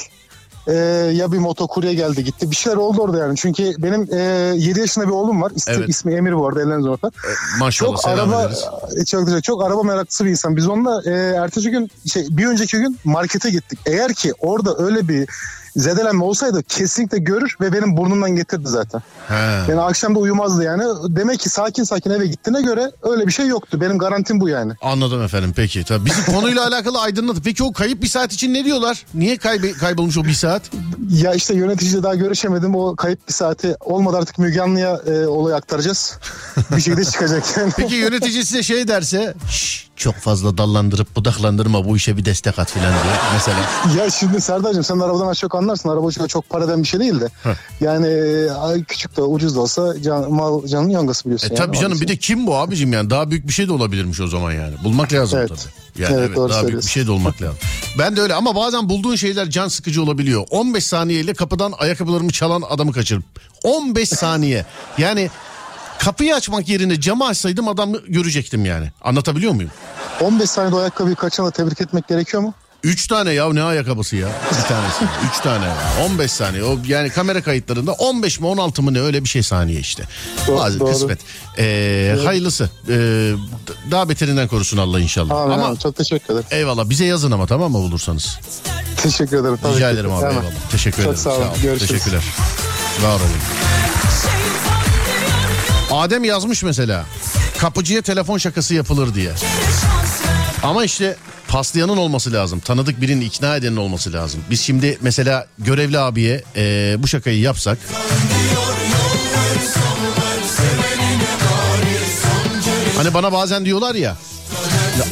[0.71, 0.75] Ee,
[1.14, 2.51] ya bir motokurye geldi gitti.
[2.51, 3.37] Bir şeyler oldu orada yani.
[3.37, 4.16] Çünkü benim e,
[4.57, 5.53] 7 yaşında bir oğlum var.
[5.55, 5.89] İsmi, Evet.
[5.89, 7.11] ismi Emir bu arada ellerinize orta.
[7.59, 8.64] Maşallah Çok araba ederiz.
[8.97, 9.45] e, çok.
[9.45, 10.57] Çok araba meraklısı bir insan.
[10.57, 13.79] Biz onunla e, ertesi gün şey bir önceki gün markete gittik.
[13.87, 15.29] Eğer ki orada öyle bir
[15.77, 19.03] zedelenme olsaydı kesinlikle görür ve benim burnumdan getirdi zaten.
[19.29, 19.35] He.
[19.71, 20.83] Yani akşam da uyumazdı yani.
[21.09, 23.81] Demek ki sakin sakin eve gittiğine göre öyle bir şey yoktu.
[23.81, 24.73] Benim garantim bu yani.
[24.83, 25.85] Anladım efendim peki.
[25.85, 27.43] Tabii bizim konuyla alakalı aydınlatın.
[27.43, 29.07] Peki o kayıp bir saat için ne diyorlar?
[29.14, 30.62] Niye kaybe- kaybolmuş o bir saat?
[31.11, 32.75] Ya işte yöneticiyle daha görüşemedim.
[32.75, 36.18] O kayıp bir saati olmadı artık Müge Anlı'ya e, olayı aktaracağız.
[36.77, 37.73] bir şekilde çıkacak yani.
[37.77, 42.73] Peki yönetici size şey derse "Şş, çok fazla dallandırıp budaklandırma bu işe bir destek at
[42.73, 43.59] filan diye mesela.
[43.99, 45.89] ya şimdi Serdar'cığım sen arabadan az çok anlarsın.
[45.89, 47.29] Araba çok, çok para eden bir şey değil de.
[47.81, 48.07] Yani
[48.77, 51.49] e, küçük de ucuz da olsa can, mal, canın yongası biliyorsun.
[51.51, 51.67] E yani.
[51.67, 54.21] tabii canım Onun bir de kim bu abicim yani daha büyük bir şey de olabilirmiş
[54.21, 54.75] o zaman yani.
[54.85, 55.49] Bulmak lazım Evet.
[55.49, 56.03] tabii.
[56.03, 57.59] Yani Evet, evet, doğru daha büyük bir şey de olmak lazım.
[57.99, 60.47] Ben de öyle ama bazen bulduğun şeyler can sıkıcı olabiliyor.
[60.51, 63.25] 15 saniyeyle kapıdan ayakkabılarımı çalan adamı kaçırıp
[63.65, 64.67] 15 saniye.
[64.99, 65.31] Yani
[66.05, 68.91] kapıyı açmak yerine camı açsaydım adamı görecektim yani.
[69.03, 69.71] Anlatabiliyor muyum?
[70.21, 72.55] 15 saniyede o ayakkabıyı kaçana tebrik etmek gerekiyor mu?
[72.83, 74.29] 3 tane ya ne ayakkabısı ya?
[74.51, 75.05] Bir tanesi.
[75.37, 75.77] 3 tane ya.
[76.07, 76.65] 15 saniye.
[76.65, 80.05] O yani kamera kayıtlarında 15 mi 16 mı ne öyle bir şey saniye işte.
[80.47, 80.91] Do- Bazı doğru.
[80.93, 81.19] kısmet.
[81.59, 82.71] Ee, hayırlısı.
[82.89, 83.33] Ee,
[83.91, 85.37] daha beterinden korusun Allah inşallah.
[85.41, 85.77] Amin, ama amin.
[85.77, 86.47] Çok teşekkür ederim.
[86.51, 88.39] eyvallah bize yazın ama tamam mı bulursanız.
[89.03, 89.59] Teşekkür ederim.
[89.63, 90.31] Tabii Rica ederim abi Hemen.
[90.33, 90.51] eyvallah.
[90.71, 91.17] Teşekkür Çok ederim.
[91.23, 91.47] sağ olun.
[91.63, 91.89] Görüşürüz.
[91.91, 92.23] Teşekkürler.
[93.03, 94.70] Var olun.
[95.91, 97.05] Adem yazmış mesela.
[97.59, 99.32] Kapıcıya telefon şakası yapılır diye.
[100.62, 101.16] Ama işte
[101.49, 102.61] paslayanın olması lazım.
[102.61, 104.41] Tanıdık birinin ikna edenin olması lazım.
[104.51, 107.78] Biz şimdi mesela görevli abiye e, bu şakayı yapsak.
[112.97, 114.16] Hani bana bazen diyorlar ya.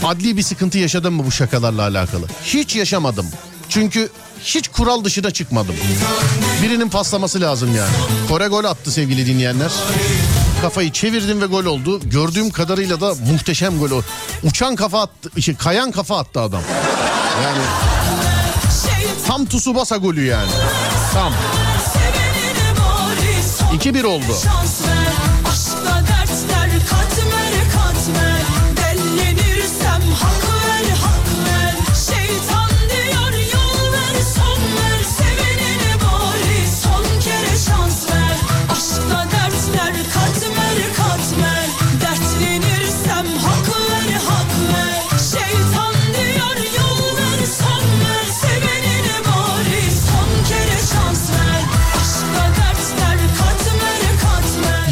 [0.04, 2.26] Adli bir sıkıntı yaşadın mı bu şakalarla alakalı?
[2.44, 3.26] Hiç yaşamadım.
[3.68, 4.08] Çünkü
[4.44, 5.74] hiç kural dışına çıkmadım.
[6.62, 7.90] Birinin paslaması lazım yani.
[8.28, 9.70] Kore gol attı sevgili dinleyenler.
[10.62, 12.00] Kafayı çevirdim ve gol oldu.
[12.04, 14.02] Gördüğüm kadarıyla da muhteşem gol o.
[14.42, 16.62] Uçan kafa attı, şey, kayan kafa attı adam.
[17.44, 17.58] Yani
[19.26, 20.50] tam Tsubasa golü yani.
[21.14, 21.32] Tam.
[23.78, 24.36] 2-1 oldu.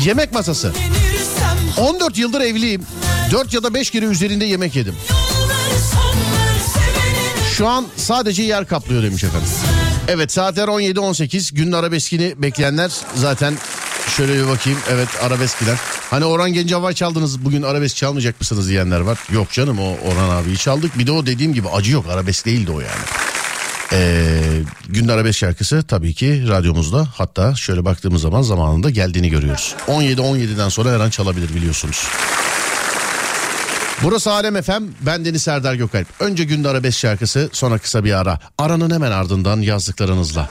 [0.07, 0.73] Yemek masası.
[0.75, 2.83] Denirsem 14 yıldır evliyim.
[3.33, 4.95] 4 ya da 5 kere üzerinde yemek yedim.
[7.57, 9.49] Şu an sadece yer kaplıyor demiş efendim.
[10.09, 13.55] Evet saatler 17-18 günün arabeskini bekleyenler zaten
[14.17, 14.79] şöyle bir bakayım.
[14.91, 15.77] Evet arabesk bilen.
[16.11, 19.19] Hani Orhan Gencebay çaldınız bugün arabesk çalmayacak mısınız diyenler var.
[19.33, 20.99] Yok canım o Orhan abiyi çaldık.
[20.99, 23.26] Bir de o dediğim gibi acı yok arabesk değildi o yani.
[23.93, 24.41] Ee,
[24.89, 29.74] günün arabesk şarkısı tabii ki radyomuzda hatta şöyle baktığımız zaman zamanında geldiğini görüyoruz.
[29.89, 32.07] 17-17'den sonra her an çalabilir biliyorsunuz.
[34.03, 34.82] Burası Alem FM.
[35.01, 36.07] Ben Deniz Serdar Gökalp.
[36.20, 38.39] Önce günde arabesk şarkısı sonra kısa bir ara.
[38.59, 40.51] Aranın hemen ardından yazdıklarınızla.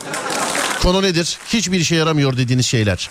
[0.82, 1.38] Konu nedir?
[1.54, 3.10] Hiçbir işe yaramıyor dediğiniz şeyler.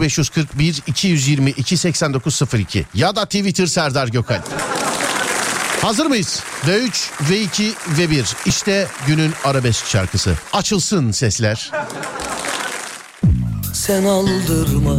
[0.00, 4.44] 0541 222 8902 ya da Twitter Serdar Gökalp.
[5.82, 6.42] Hazır mıyız?
[6.66, 8.26] Ve 3 ve 2 ve 1.
[8.46, 10.34] İşte günün arabesk şarkısı.
[10.52, 11.72] Açılsın sesler.
[13.74, 14.96] Sen aldırma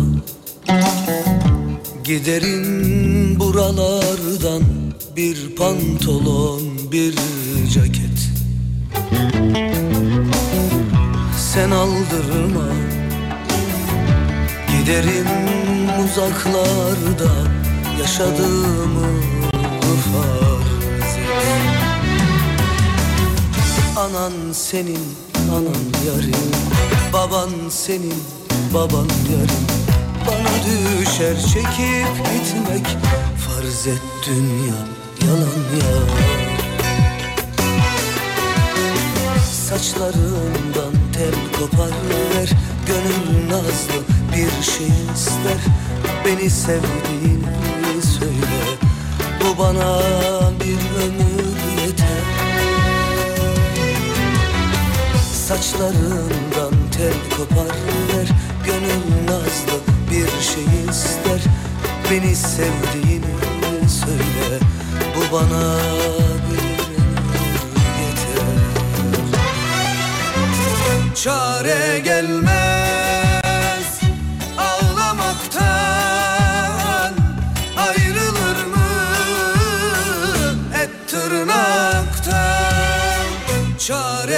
[2.04, 4.64] Giderin buralardan
[5.16, 7.16] bir pantolon bir
[7.74, 8.18] ceket
[11.54, 12.68] Sen aldırma
[14.72, 15.28] Giderim
[16.06, 17.32] uzaklarda
[18.00, 19.08] yaşadığımı
[20.14, 20.47] farz et
[23.98, 25.16] Anan senin
[25.52, 26.36] anan yarın.
[27.14, 28.24] Baban senin
[28.74, 29.88] baban yarın.
[30.28, 32.98] Bana düşer çekip gitmek
[33.48, 34.76] Farz et dünya
[35.22, 35.98] yalan ya
[39.52, 41.92] Saçlarından tel kopar
[42.36, 42.50] ver
[42.88, 44.00] Gönül nazlı
[44.32, 45.62] bir şey ister.
[46.26, 48.78] Beni sevdiğini söyle
[49.42, 50.00] Bu bana
[50.60, 51.27] bir ömür
[55.48, 57.76] Saçlarından tel kopar
[58.10, 58.28] ver
[58.66, 59.78] Gönül nazlı
[60.12, 61.42] bir şey ister.
[62.12, 63.36] Beni sevdiğini
[63.90, 64.60] söyle
[65.16, 65.78] Bu bana
[66.50, 66.64] bir
[68.02, 68.58] yeter.
[71.16, 73.90] Çare gelmez
[74.58, 75.64] ağlamaktan
[77.78, 78.90] Ayrılır mı
[80.84, 82.68] et tırnaktan?
[83.88, 84.37] Çare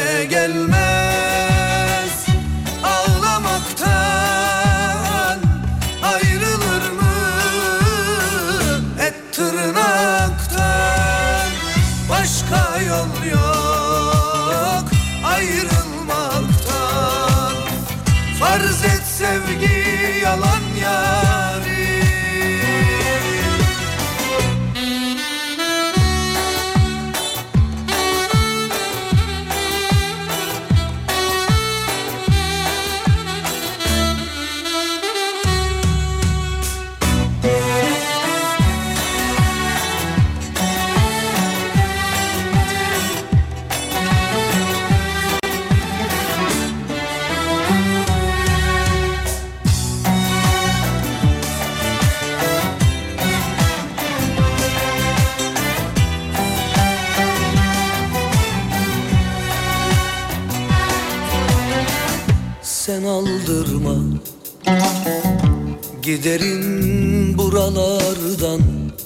[66.24, 68.62] Giderin buralardan.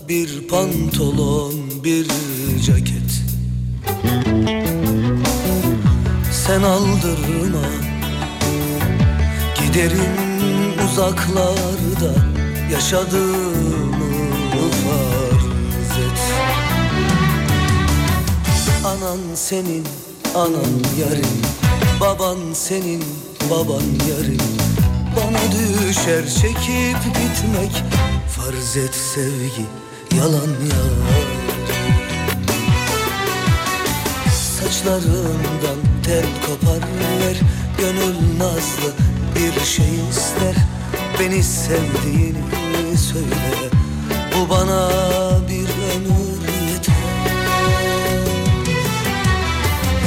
[0.09, 1.53] Bir pantolon
[1.83, 2.07] bir
[2.65, 3.11] ceket.
[6.31, 7.67] Sen aldırma.
[9.61, 10.15] Giderin
[10.85, 12.13] uzaklarda.
[12.71, 14.09] Yaşadığımı
[14.83, 16.19] farz et
[18.85, 19.87] Anan senin
[20.35, 21.41] anan yarın.
[21.99, 23.03] Baban senin
[23.49, 24.82] baban yarın
[25.33, 27.83] Düşer çekip gitmek.
[28.29, 29.65] Farz et sevgi
[30.17, 31.23] yalan yar
[34.33, 37.37] Saçlarından tel kopar ver
[37.77, 38.93] Gönül nazlı
[39.35, 40.55] bir şey ister.
[41.19, 43.69] Beni sevdiğini söyle
[44.35, 44.89] Bu bana
[45.49, 46.95] bir ömür yeter.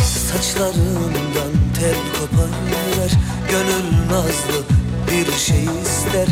[0.05, 2.51] Saçlarından tel kopar
[2.99, 3.11] ver
[3.51, 6.29] Gönül nazlı bir şey ister.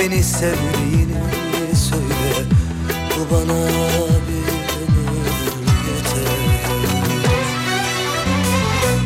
[0.00, 1.16] Beni sevdiğini
[1.90, 2.44] söyle.
[3.16, 3.60] Bu bana
[4.28, 4.48] bir
[4.80, 5.28] ömür
[5.86, 6.38] yeter.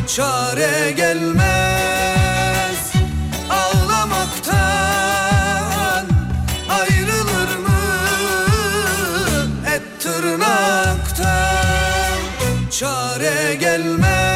[0.07, 2.81] Çare gelmez
[3.49, 4.57] ağlamaktan.
[6.69, 7.81] Ayrılır mı
[9.75, 12.19] et tırnaktan?
[12.71, 14.28] Çare gelmez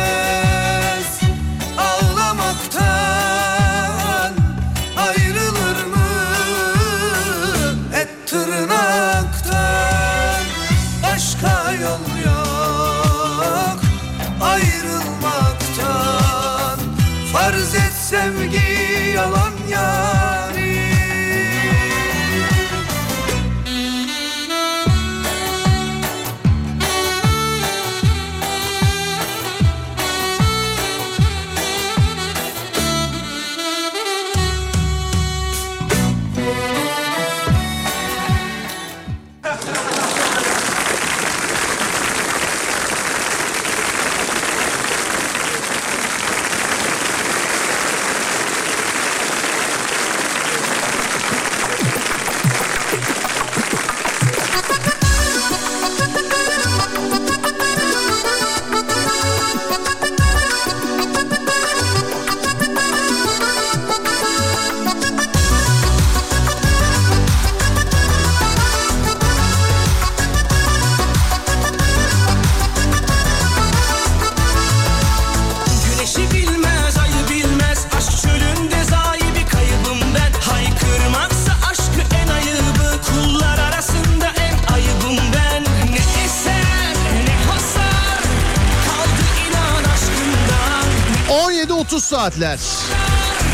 [92.24, 92.60] saatler.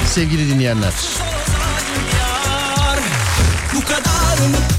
[0.08, 0.94] Sevgili dinleyenler.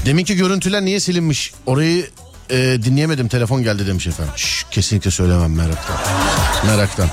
[0.05, 1.53] Deminki görüntüler niye silinmiş?
[1.65, 2.09] Orayı
[2.49, 4.33] e, dinleyemedim telefon geldi demiş efendim.
[4.35, 5.97] Şş, kesinlikle söylemem meraktan.
[6.65, 7.09] Meraktan.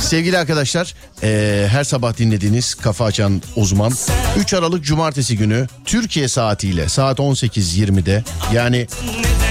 [0.00, 3.92] Sevgili arkadaşlar e, her sabah dinlediğiniz Kafa Açan Uzman
[4.38, 8.86] 3 Aralık Cumartesi günü Türkiye saatiyle saat 18.20'de yani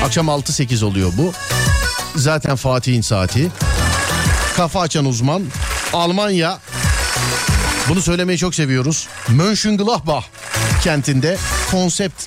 [0.05, 1.33] akşam 6-8 oluyor bu.
[2.15, 3.51] Zaten Fatih'in saati.
[4.61, 5.43] Kafa Açan Uzman
[5.93, 6.59] Almanya
[7.89, 9.07] bunu söylemeyi çok seviyoruz.
[9.27, 10.23] Mönchengladbach
[10.83, 11.37] kentinde
[11.71, 12.23] konsept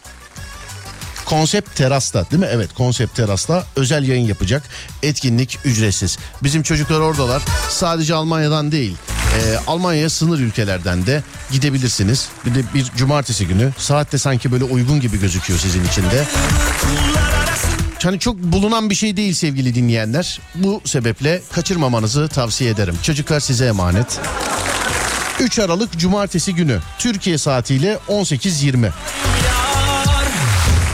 [1.25, 2.49] Konsept Teras'ta değil mi?
[2.53, 4.63] Evet Konsept Teras'ta özel yayın yapacak.
[5.03, 6.19] Etkinlik ücretsiz.
[6.43, 7.43] Bizim çocuklar oradalar.
[7.69, 8.97] Sadece Almanya'dan değil.
[9.35, 12.29] e, Almanya'ya sınır ülkelerden de gidebilirsiniz.
[12.47, 13.73] Bir de bir cumartesi günü.
[13.79, 16.25] Saatte sanki böyle uygun gibi gözüküyor sizin için de.
[18.05, 20.41] Hani çok bulunan bir şey değil sevgili dinleyenler.
[20.55, 22.99] Bu sebeple kaçırmamanızı tavsiye ederim.
[23.03, 24.21] Çocuklar size emanet.
[25.41, 28.91] 3 Aralık Cumartesi günü Türkiye saatiyle 18.20.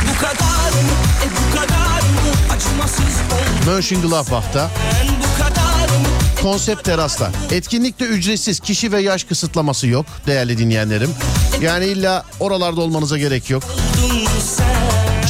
[0.09, 0.91] Bu kadar mı?
[1.25, 2.55] E bu kadar mı?
[2.55, 4.71] Acımasız oldu Mönchengladbach'ta
[5.39, 6.07] kadar mı?
[6.43, 7.31] konsept terasta.
[7.51, 11.11] Etkinlikte ücretsiz kişi ve yaş kısıtlaması yok değerli dinleyenlerim.
[11.61, 13.63] Yani illa oralarda olmanıza gerek yok.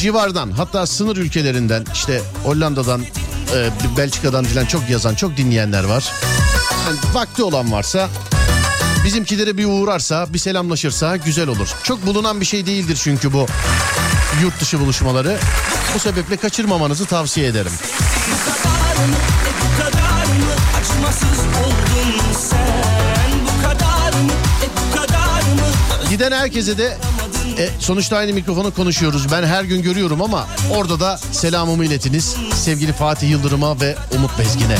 [0.01, 3.03] Civardan hatta sınır ülkelerinden işte Hollanda'dan
[3.55, 6.13] e, Belçika'dan filan çok yazan çok dinleyenler var.
[6.87, 8.09] Yani vakti olan varsa
[9.05, 11.69] bizimkilere bir uğrarsa bir selamlaşırsa güzel olur.
[11.83, 13.47] Çok bulunan bir şey değildir çünkü bu
[14.43, 15.39] yurt dışı buluşmaları.
[15.95, 17.73] Bu sebeple kaçırmamanızı tavsiye ederim.
[26.11, 26.97] Giden herkese de
[27.61, 29.33] e, sonuçta aynı mikrofonu konuşuyoruz.
[29.33, 32.37] Ben her gün görüyorum ama orada da selamımı iletiniz.
[32.55, 34.77] Sevgili Fatih Yıldırım'a ve Umut Bezgin'e.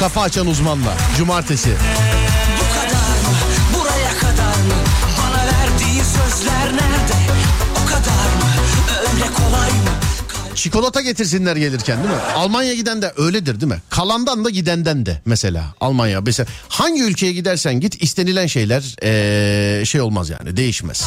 [0.00, 0.94] Kafa açan uzmanla.
[1.16, 1.70] Cumartesi.
[10.64, 12.20] Çikolata getirsinler gelirken değil mi?
[12.36, 13.82] Almanya giden de öyledir değil mi?
[13.90, 16.20] Kalandan da gidenden de mesela Almanya.
[16.20, 21.04] Mesela hangi ülkeye gidersen git istenilen şeyler ee, şey olmaz yani değişmez.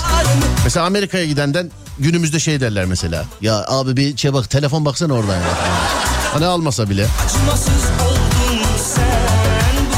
[0.63, 3.25] Mesela Amerika'ya gidenden günümüzde şey derler mesela.
[3.41, 5.57] Ya abi bir şey bak telefon baksana oradan ya.
[6.33, 7.07] Hani almasa bile.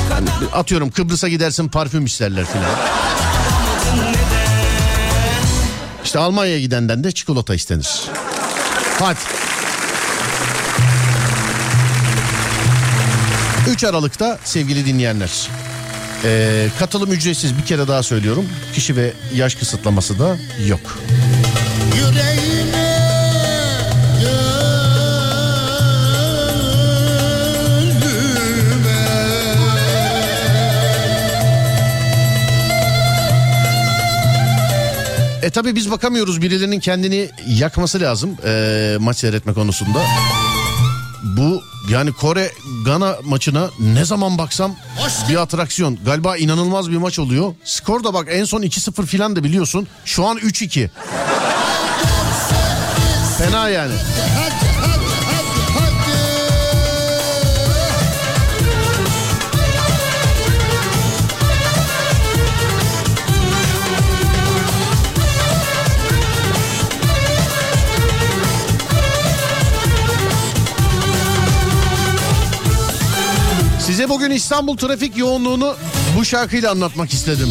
[0.10, 2.72] Kadar Atıyorum Kıbrıs'a gidersin parfüm isterler filan.
[6.03, 8.01] İşte Almanya'ya gidenden de çikolata istenir.
[8.99, 9.49] Hadi.
[13.70, 15.49] 3 Aralık'ta sevgili dinleyenler.
[16.24, 18.45] ee, katılım ücretsiz bir kere daha söylüyorum.
[18.74, 20.99] Kişi ve yaş kısıtlaması da yok.
[35.43, 39.99] E tabi biz bakamıyoruz birilerinin kendini yakması lazım ee, maç seyretme konusunda.
[41.24, 41.59] Bu
[41.90, 42.52] yani Kore
[42.86, 44.76] Gana maçına ne zaman baksam
[45.30, 45.98] bir atraksiyon.
[46.06, 47.54] Galiba inanılmaz bir maç oluyor.
[47.64, 49.88] Skor da bak en son 2-0 filan da biliyorsun.
[50.06, 50.90] Şu an 3-2.
[53.38, 53.94] Fena yani.
[74.00, 75.76] Size bugün İstanbul trafik yoğunluğunu
[76.18, 77.50] bu şarkıyla anlatmak istedim.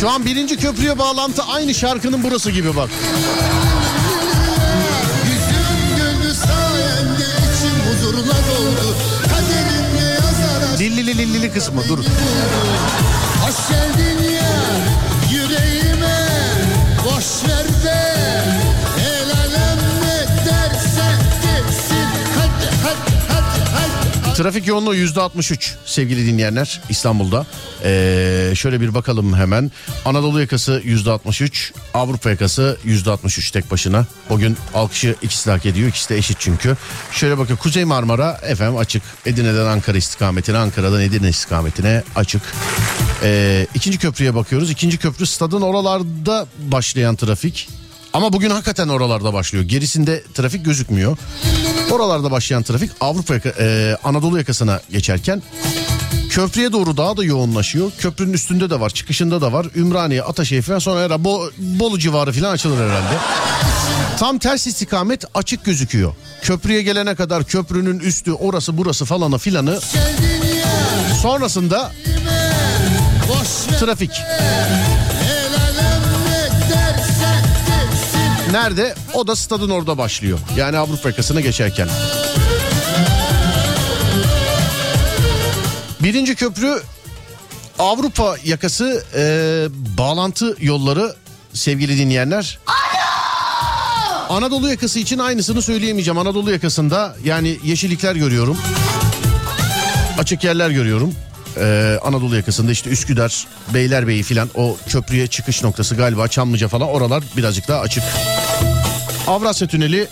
[0.00, 2.90] Şu an birinci köprüye bağlantı aynı şarkının burası gibi bak.
[10.80, 11.98] Lillili lillili kısmı dur.
[13.42, 14.07] Hoş geldin
[24.38, 27.46] Trafik yoğunluğu yüzde 63 sevgili dinleyenler İstanbul'da.
[27.84, 29.70] Ee, şöyle bir bakalım hemen.
[30.04, 34.06] Anadolu yakası yüzde 63, Avrupa yakası yüzde 63 tek başına.
[34.30, 35.88] Bugün alkışı ikisi de hak ediyor.
[35.88, 36.76] İkisi de eşit çünkü.
[37.12, 39.02] Şöyle bakın Kuzey Marmara efendim açık.
[39.26, 42.42] Edirne'den Ankara istikametine, Ankara'dan Edirne istikametine açık.
[43.22, 44.70] Ee, ikinci köprüye bakıyoruz.
[44.70, 47.68] İkinci köprü stadın oralarda başlayan trafik.
[48.12, 49.64] Ama bugün hakikaten oralarda başlıyor.
[49.64, 51.16] Gerisinde trafik gözükmüyor.
[51.90, 55.42] Oralarda başlayan trafik Avrupa e, Anadolu yakasına geçerken
[56.30, 57.90] Köprüye doğru daha da yoğunlaşıyor.
[57.98, 59.66] Köprünün üstünde de var, çıkışında da var.
[59.76, 63.16] Ümraniye, Ataşehir falan sonra herhalde Bo- Bolu civarı falan açılır herhalde.
[64.18, 66.14] Tam ters istikamet açık gözüküyor.
[66.42, 69.78] Köprüye gelene kadar köprünün üstü orası burası falanı filanı.
[71.22, 71.92] Sonrasında
[73.80, 74.10] trafik.
[78.52, 78.94] Nerede?
[79.14, 80.38] O da stadın orada başlıyor.
[80.56, 81.88] Yani Avrupa yakasına geçerken.
[86.00, 86.82] Birinci köprü
[87.78, 89.22] Avrupa yakası e,
[89.98, 91.14] bağlantı yolları
[91.52, 92.58] sevgili dinleyenler.
[94.28, 96.18] Anadolu yakası için aynısını söyleyemeyeceğim.
[96.18, 98.58] Anadolu yakasında yani yeşillikler görüyorum.
[100.18, 101.14] Açık yerler görüyorum.
[101.56, 107.24] Ee, Anadolu yakasında işte Üsküdar, Beylerbeyi filan o köprüye çıkış noktası galiba Çamlıca falan oralar
[107.36, 108.02] birazcık daha açık.
[109.26, 110.08] Avrasya Tüneli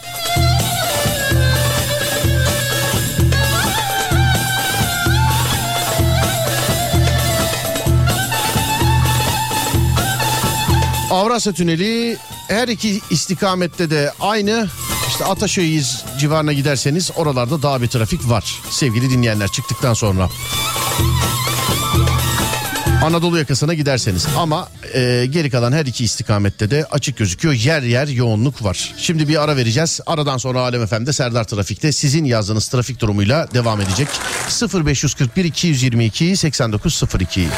[11.10, 12.16] Avrasya Tüneli
[12.48, 14.68] her iki istikamette de aynı.
[15.08, 18.60] İşte Ataşehir civarına giderseniz oralarda daha bir trafik var.
[18.70, 20.28] Sevgili dinleyenler çıktıktan sonra.
[23.06, 27.54] Anadolu yakasına giderseniz ama e, geri kalan her iki istikamette de açık gözüküyor.
[27.54, 28.94] Yer yer yoğunluk var.
[28.98, 30.00] Şimdi bir ara vereceğiz.
[30.06, 34.08] Aradan sonra Alem FM'de Serdar Trafik'te sizin yazdığınız trafik durumuyla devam edecek.
[34.84, 37.48] 0541 222 8902.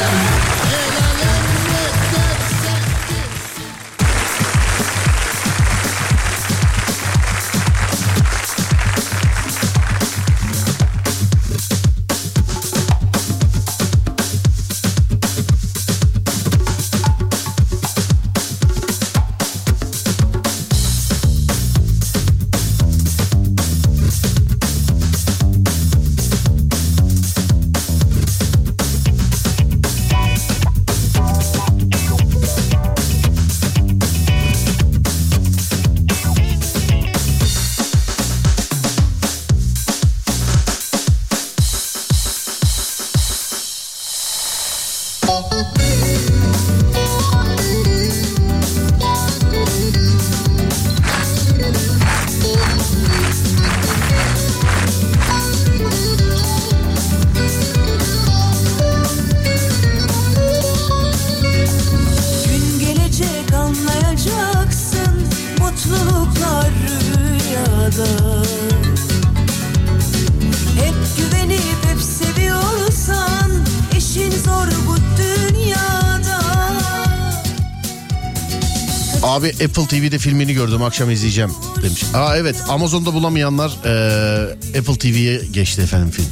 [79.29, 81.51] Abi Apple TV'de filmini gördüm akşam izleyeceğim
[81.83, 82.05] demiş.
[82.15, 86.27] Aa evet Amazon'da bulamayanlar eee, Apple TV'ye geçti efendim film.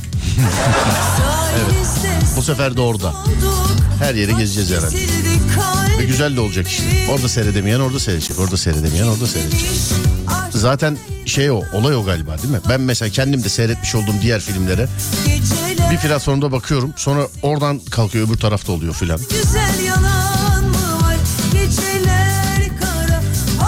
[1.19, 3.15] Sayenizde Bu sefer de orada.
[3.99, 4.97] Her yeri gezeceğiz herhalde.
[5.99, 6.85] Ve güzel de olacak işte.
[7.13, 8.39] Orada seyredemeyen orada seyredecek.
[8.39, 9.71] Orada seyredemeyen orada seyredecek.
[10.51, 12.61] Zaten şey o olay o galiba değil mi?
[12.69, 14.89] Ben mesela kendim de seyretmiş olduğum diğer filmlere
[15.91, 16.93] bir platformda bakıyorum.
[16.97, 19.21] Sonra oradan kalkıyor öbür tarafta oluyor filan.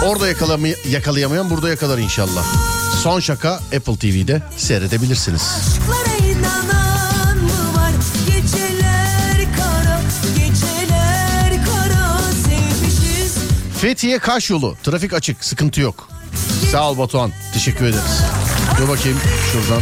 [0.05, 2.43] Orada yakalamy- yakalayamayan burada yakalar inşallah.
[3.03, 5.41] Son şaka Apple TV'de seyredebilirsiniz.
[5.41, 7.91] Aşklara inanan mı var?
[8.27, 10.01] Geceler kara,
[10.37, 13.35] geceler kara sevmişiz.
[13.81, 14.75] Fethiye Kaş yolu.
[14.83, 15.43] Trafik açık.
[15.45, 16.09] Sıkıntı yok.
[16.71, 17.31] Sağ ol Batuhan.
[17.53, 18.21] Teşekkür ederiz.
[18.77, 19.17] Dur bakayım
[19.51, 19.81] şuradan.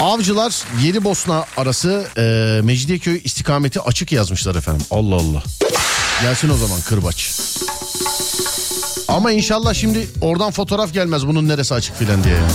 [0.00, 4.86] Avcılar Yeni Bosna arası e, Mecidiyeköy istikameti açık yazmışlar efendim.
[4.90, 5.42] Allah Allah.
[6.22, 7.30] Gelsin o zaman kırbaç.
[9.08, 12.34] Ama inşallah şimdi oradan fotoğraf gelmez bunun neresi açık filan diye.
[12.34, 12.52] yani.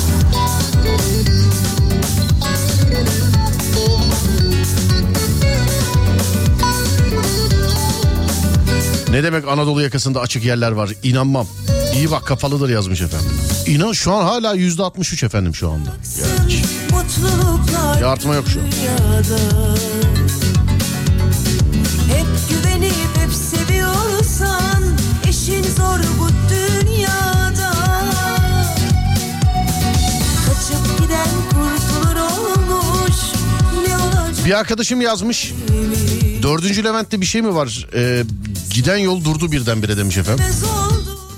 [9.12, 10.90] Ne demek Anadolu yakasında açık yerler var?
[11.04, 11.48] İnanmam.
[11.96, 13.30] İyi bak kapalıdır yazmış efendim.
[13.68, 15.90] İnan şu an hala yüzde 63 efendim şu anda.
[16.22, 16.54] Yani
[18.00, 18.66] Bir artma yok şu an.
[34.52, 35.54] Bir arkadaşım yazmış.
[36.44, 37.88] Dördüncü Levent'te bir şey mi var?
[37.96, 38.24] Ee,
[38.74, 40.46] giden yol durdu birdenbire demiş efendim.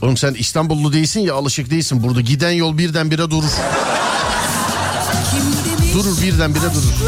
[0.01, 2.03] Oğlum sen İstanbullu değilsin ya alışık değilsin.
[2.03, 3.51] Burada giden yol birdenbire durur.
[5.34, 7.05] Demiş Durur birdenbire durur.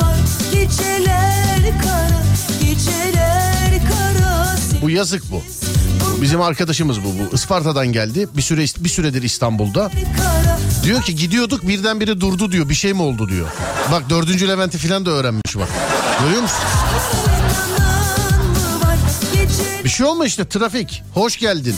[0.00, 0.16] Var?
[0.52, 2.22] Geceler kara,
[2.60, 4.56] geceler kara.
[4.82, 5.42] Bu yazık bu.
[6.22, 7.34] Bizim arkadaşımız bu bu.
[7.34, 8.28] Isparta'dan geldi.
[8.36, 9.90] Bir süre bir süredir İstanbul'da.
[10.84, 12.68] Diyor ki gidiyorduk birdenbire durdu diyor.
[12.68, 13.48] Bir şey mi oldu diyor.
[13.92, 15.68] Bak dördüncü Levent'i falan da öğrenmiş bak.
[16.22, 16.58] Görüyor musun?
[19.84, 21.02] Bir şey olma işte trafik.
[21.14, 21.76] Hoş geldin.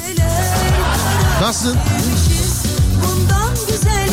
[1.42, 1.78] Nasılsın?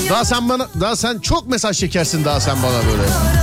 [0.10, 3.41] Daha sen bana daha sen çok mesaj çekersin daha sen bana böyle.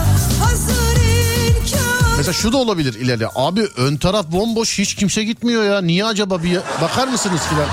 [2.28, 3.26] Mesela şu da olabilir ileri.
[3.34, 5.80] Abi ön taraf bomboş hiç kimse gitmiyor ya.
[5.80, 7.66] Niye acaba bir bakar mısınız filan?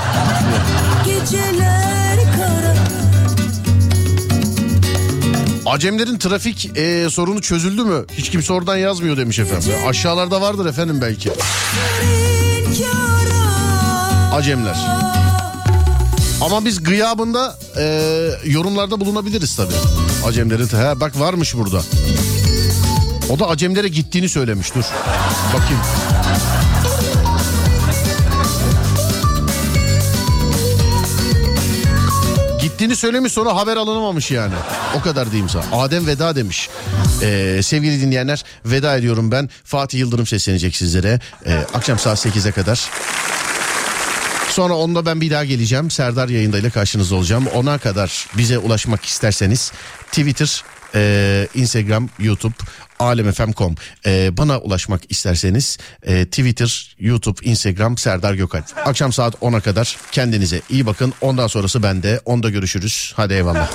[5.65, 8.05] Acemlerin trafik e, sorunu çözüldü mü?
[8.17, 9.71] Hiç kimse oradan yazmıyor demiş efendim.
[9.87, 11.31] Aşağılarda vardır efendim belki.
[14.33, 14.77] Acemler.
[16.41, 18.09] Ama biz gıyabında e,
[18.45, 19.73] yorumlarda bulunabiliriz tabii.
[20.25, 20.67] Acemlerin.
[20.67, 21.81] He bak varmış burada.
[23.29, 24.75] O da Acemlere gittiğini söylemiş.
[24.75, 24.83] Dur.
[25.53, 25.81] Bakayım.
[32.61, 34.53] Gittiğini söylemiş sonra haber alınamamış yani.
[34.95, 35.63] O kadar diyeyim sana.
[35.71, 36.69] Adem veda demiş.
[37.21, 39.49] Ee, sevgili dinleyenler veda ediyorum ben.
[39.63, 41.19] Fatih Yıldırım seslenecek sizlere.
[41.45, 42.89] Ee, akşam saat 8'e kadar.
[44.49, 45.91] Sonra onda ben bir daha geleceğim.
[45.91, 47.47] Serdar yayındayla karşınızda olacağım.
[47.47, 49.71] Ona kadar bize ulaşmak isterseniz
[50.07, 50.63] Twitter,
[50.95, 52.53] e, Instagram, YouTube,
[52.99, 53.75] alemfm.com.
[54.05, 58.65] E, bana ulaşmak isterseniz e, Twitter, YouTube, Instagram Serdar Gökalp.
[58.85, 61.13] Akşam saat 10'a kadar kendinize iyi bakın.
[61.21, 62.21] Ondan sonrası bende.
[62.25, 63.13] Onda görüşürüz.
[63.15, 63.71] Hadi eyvallah.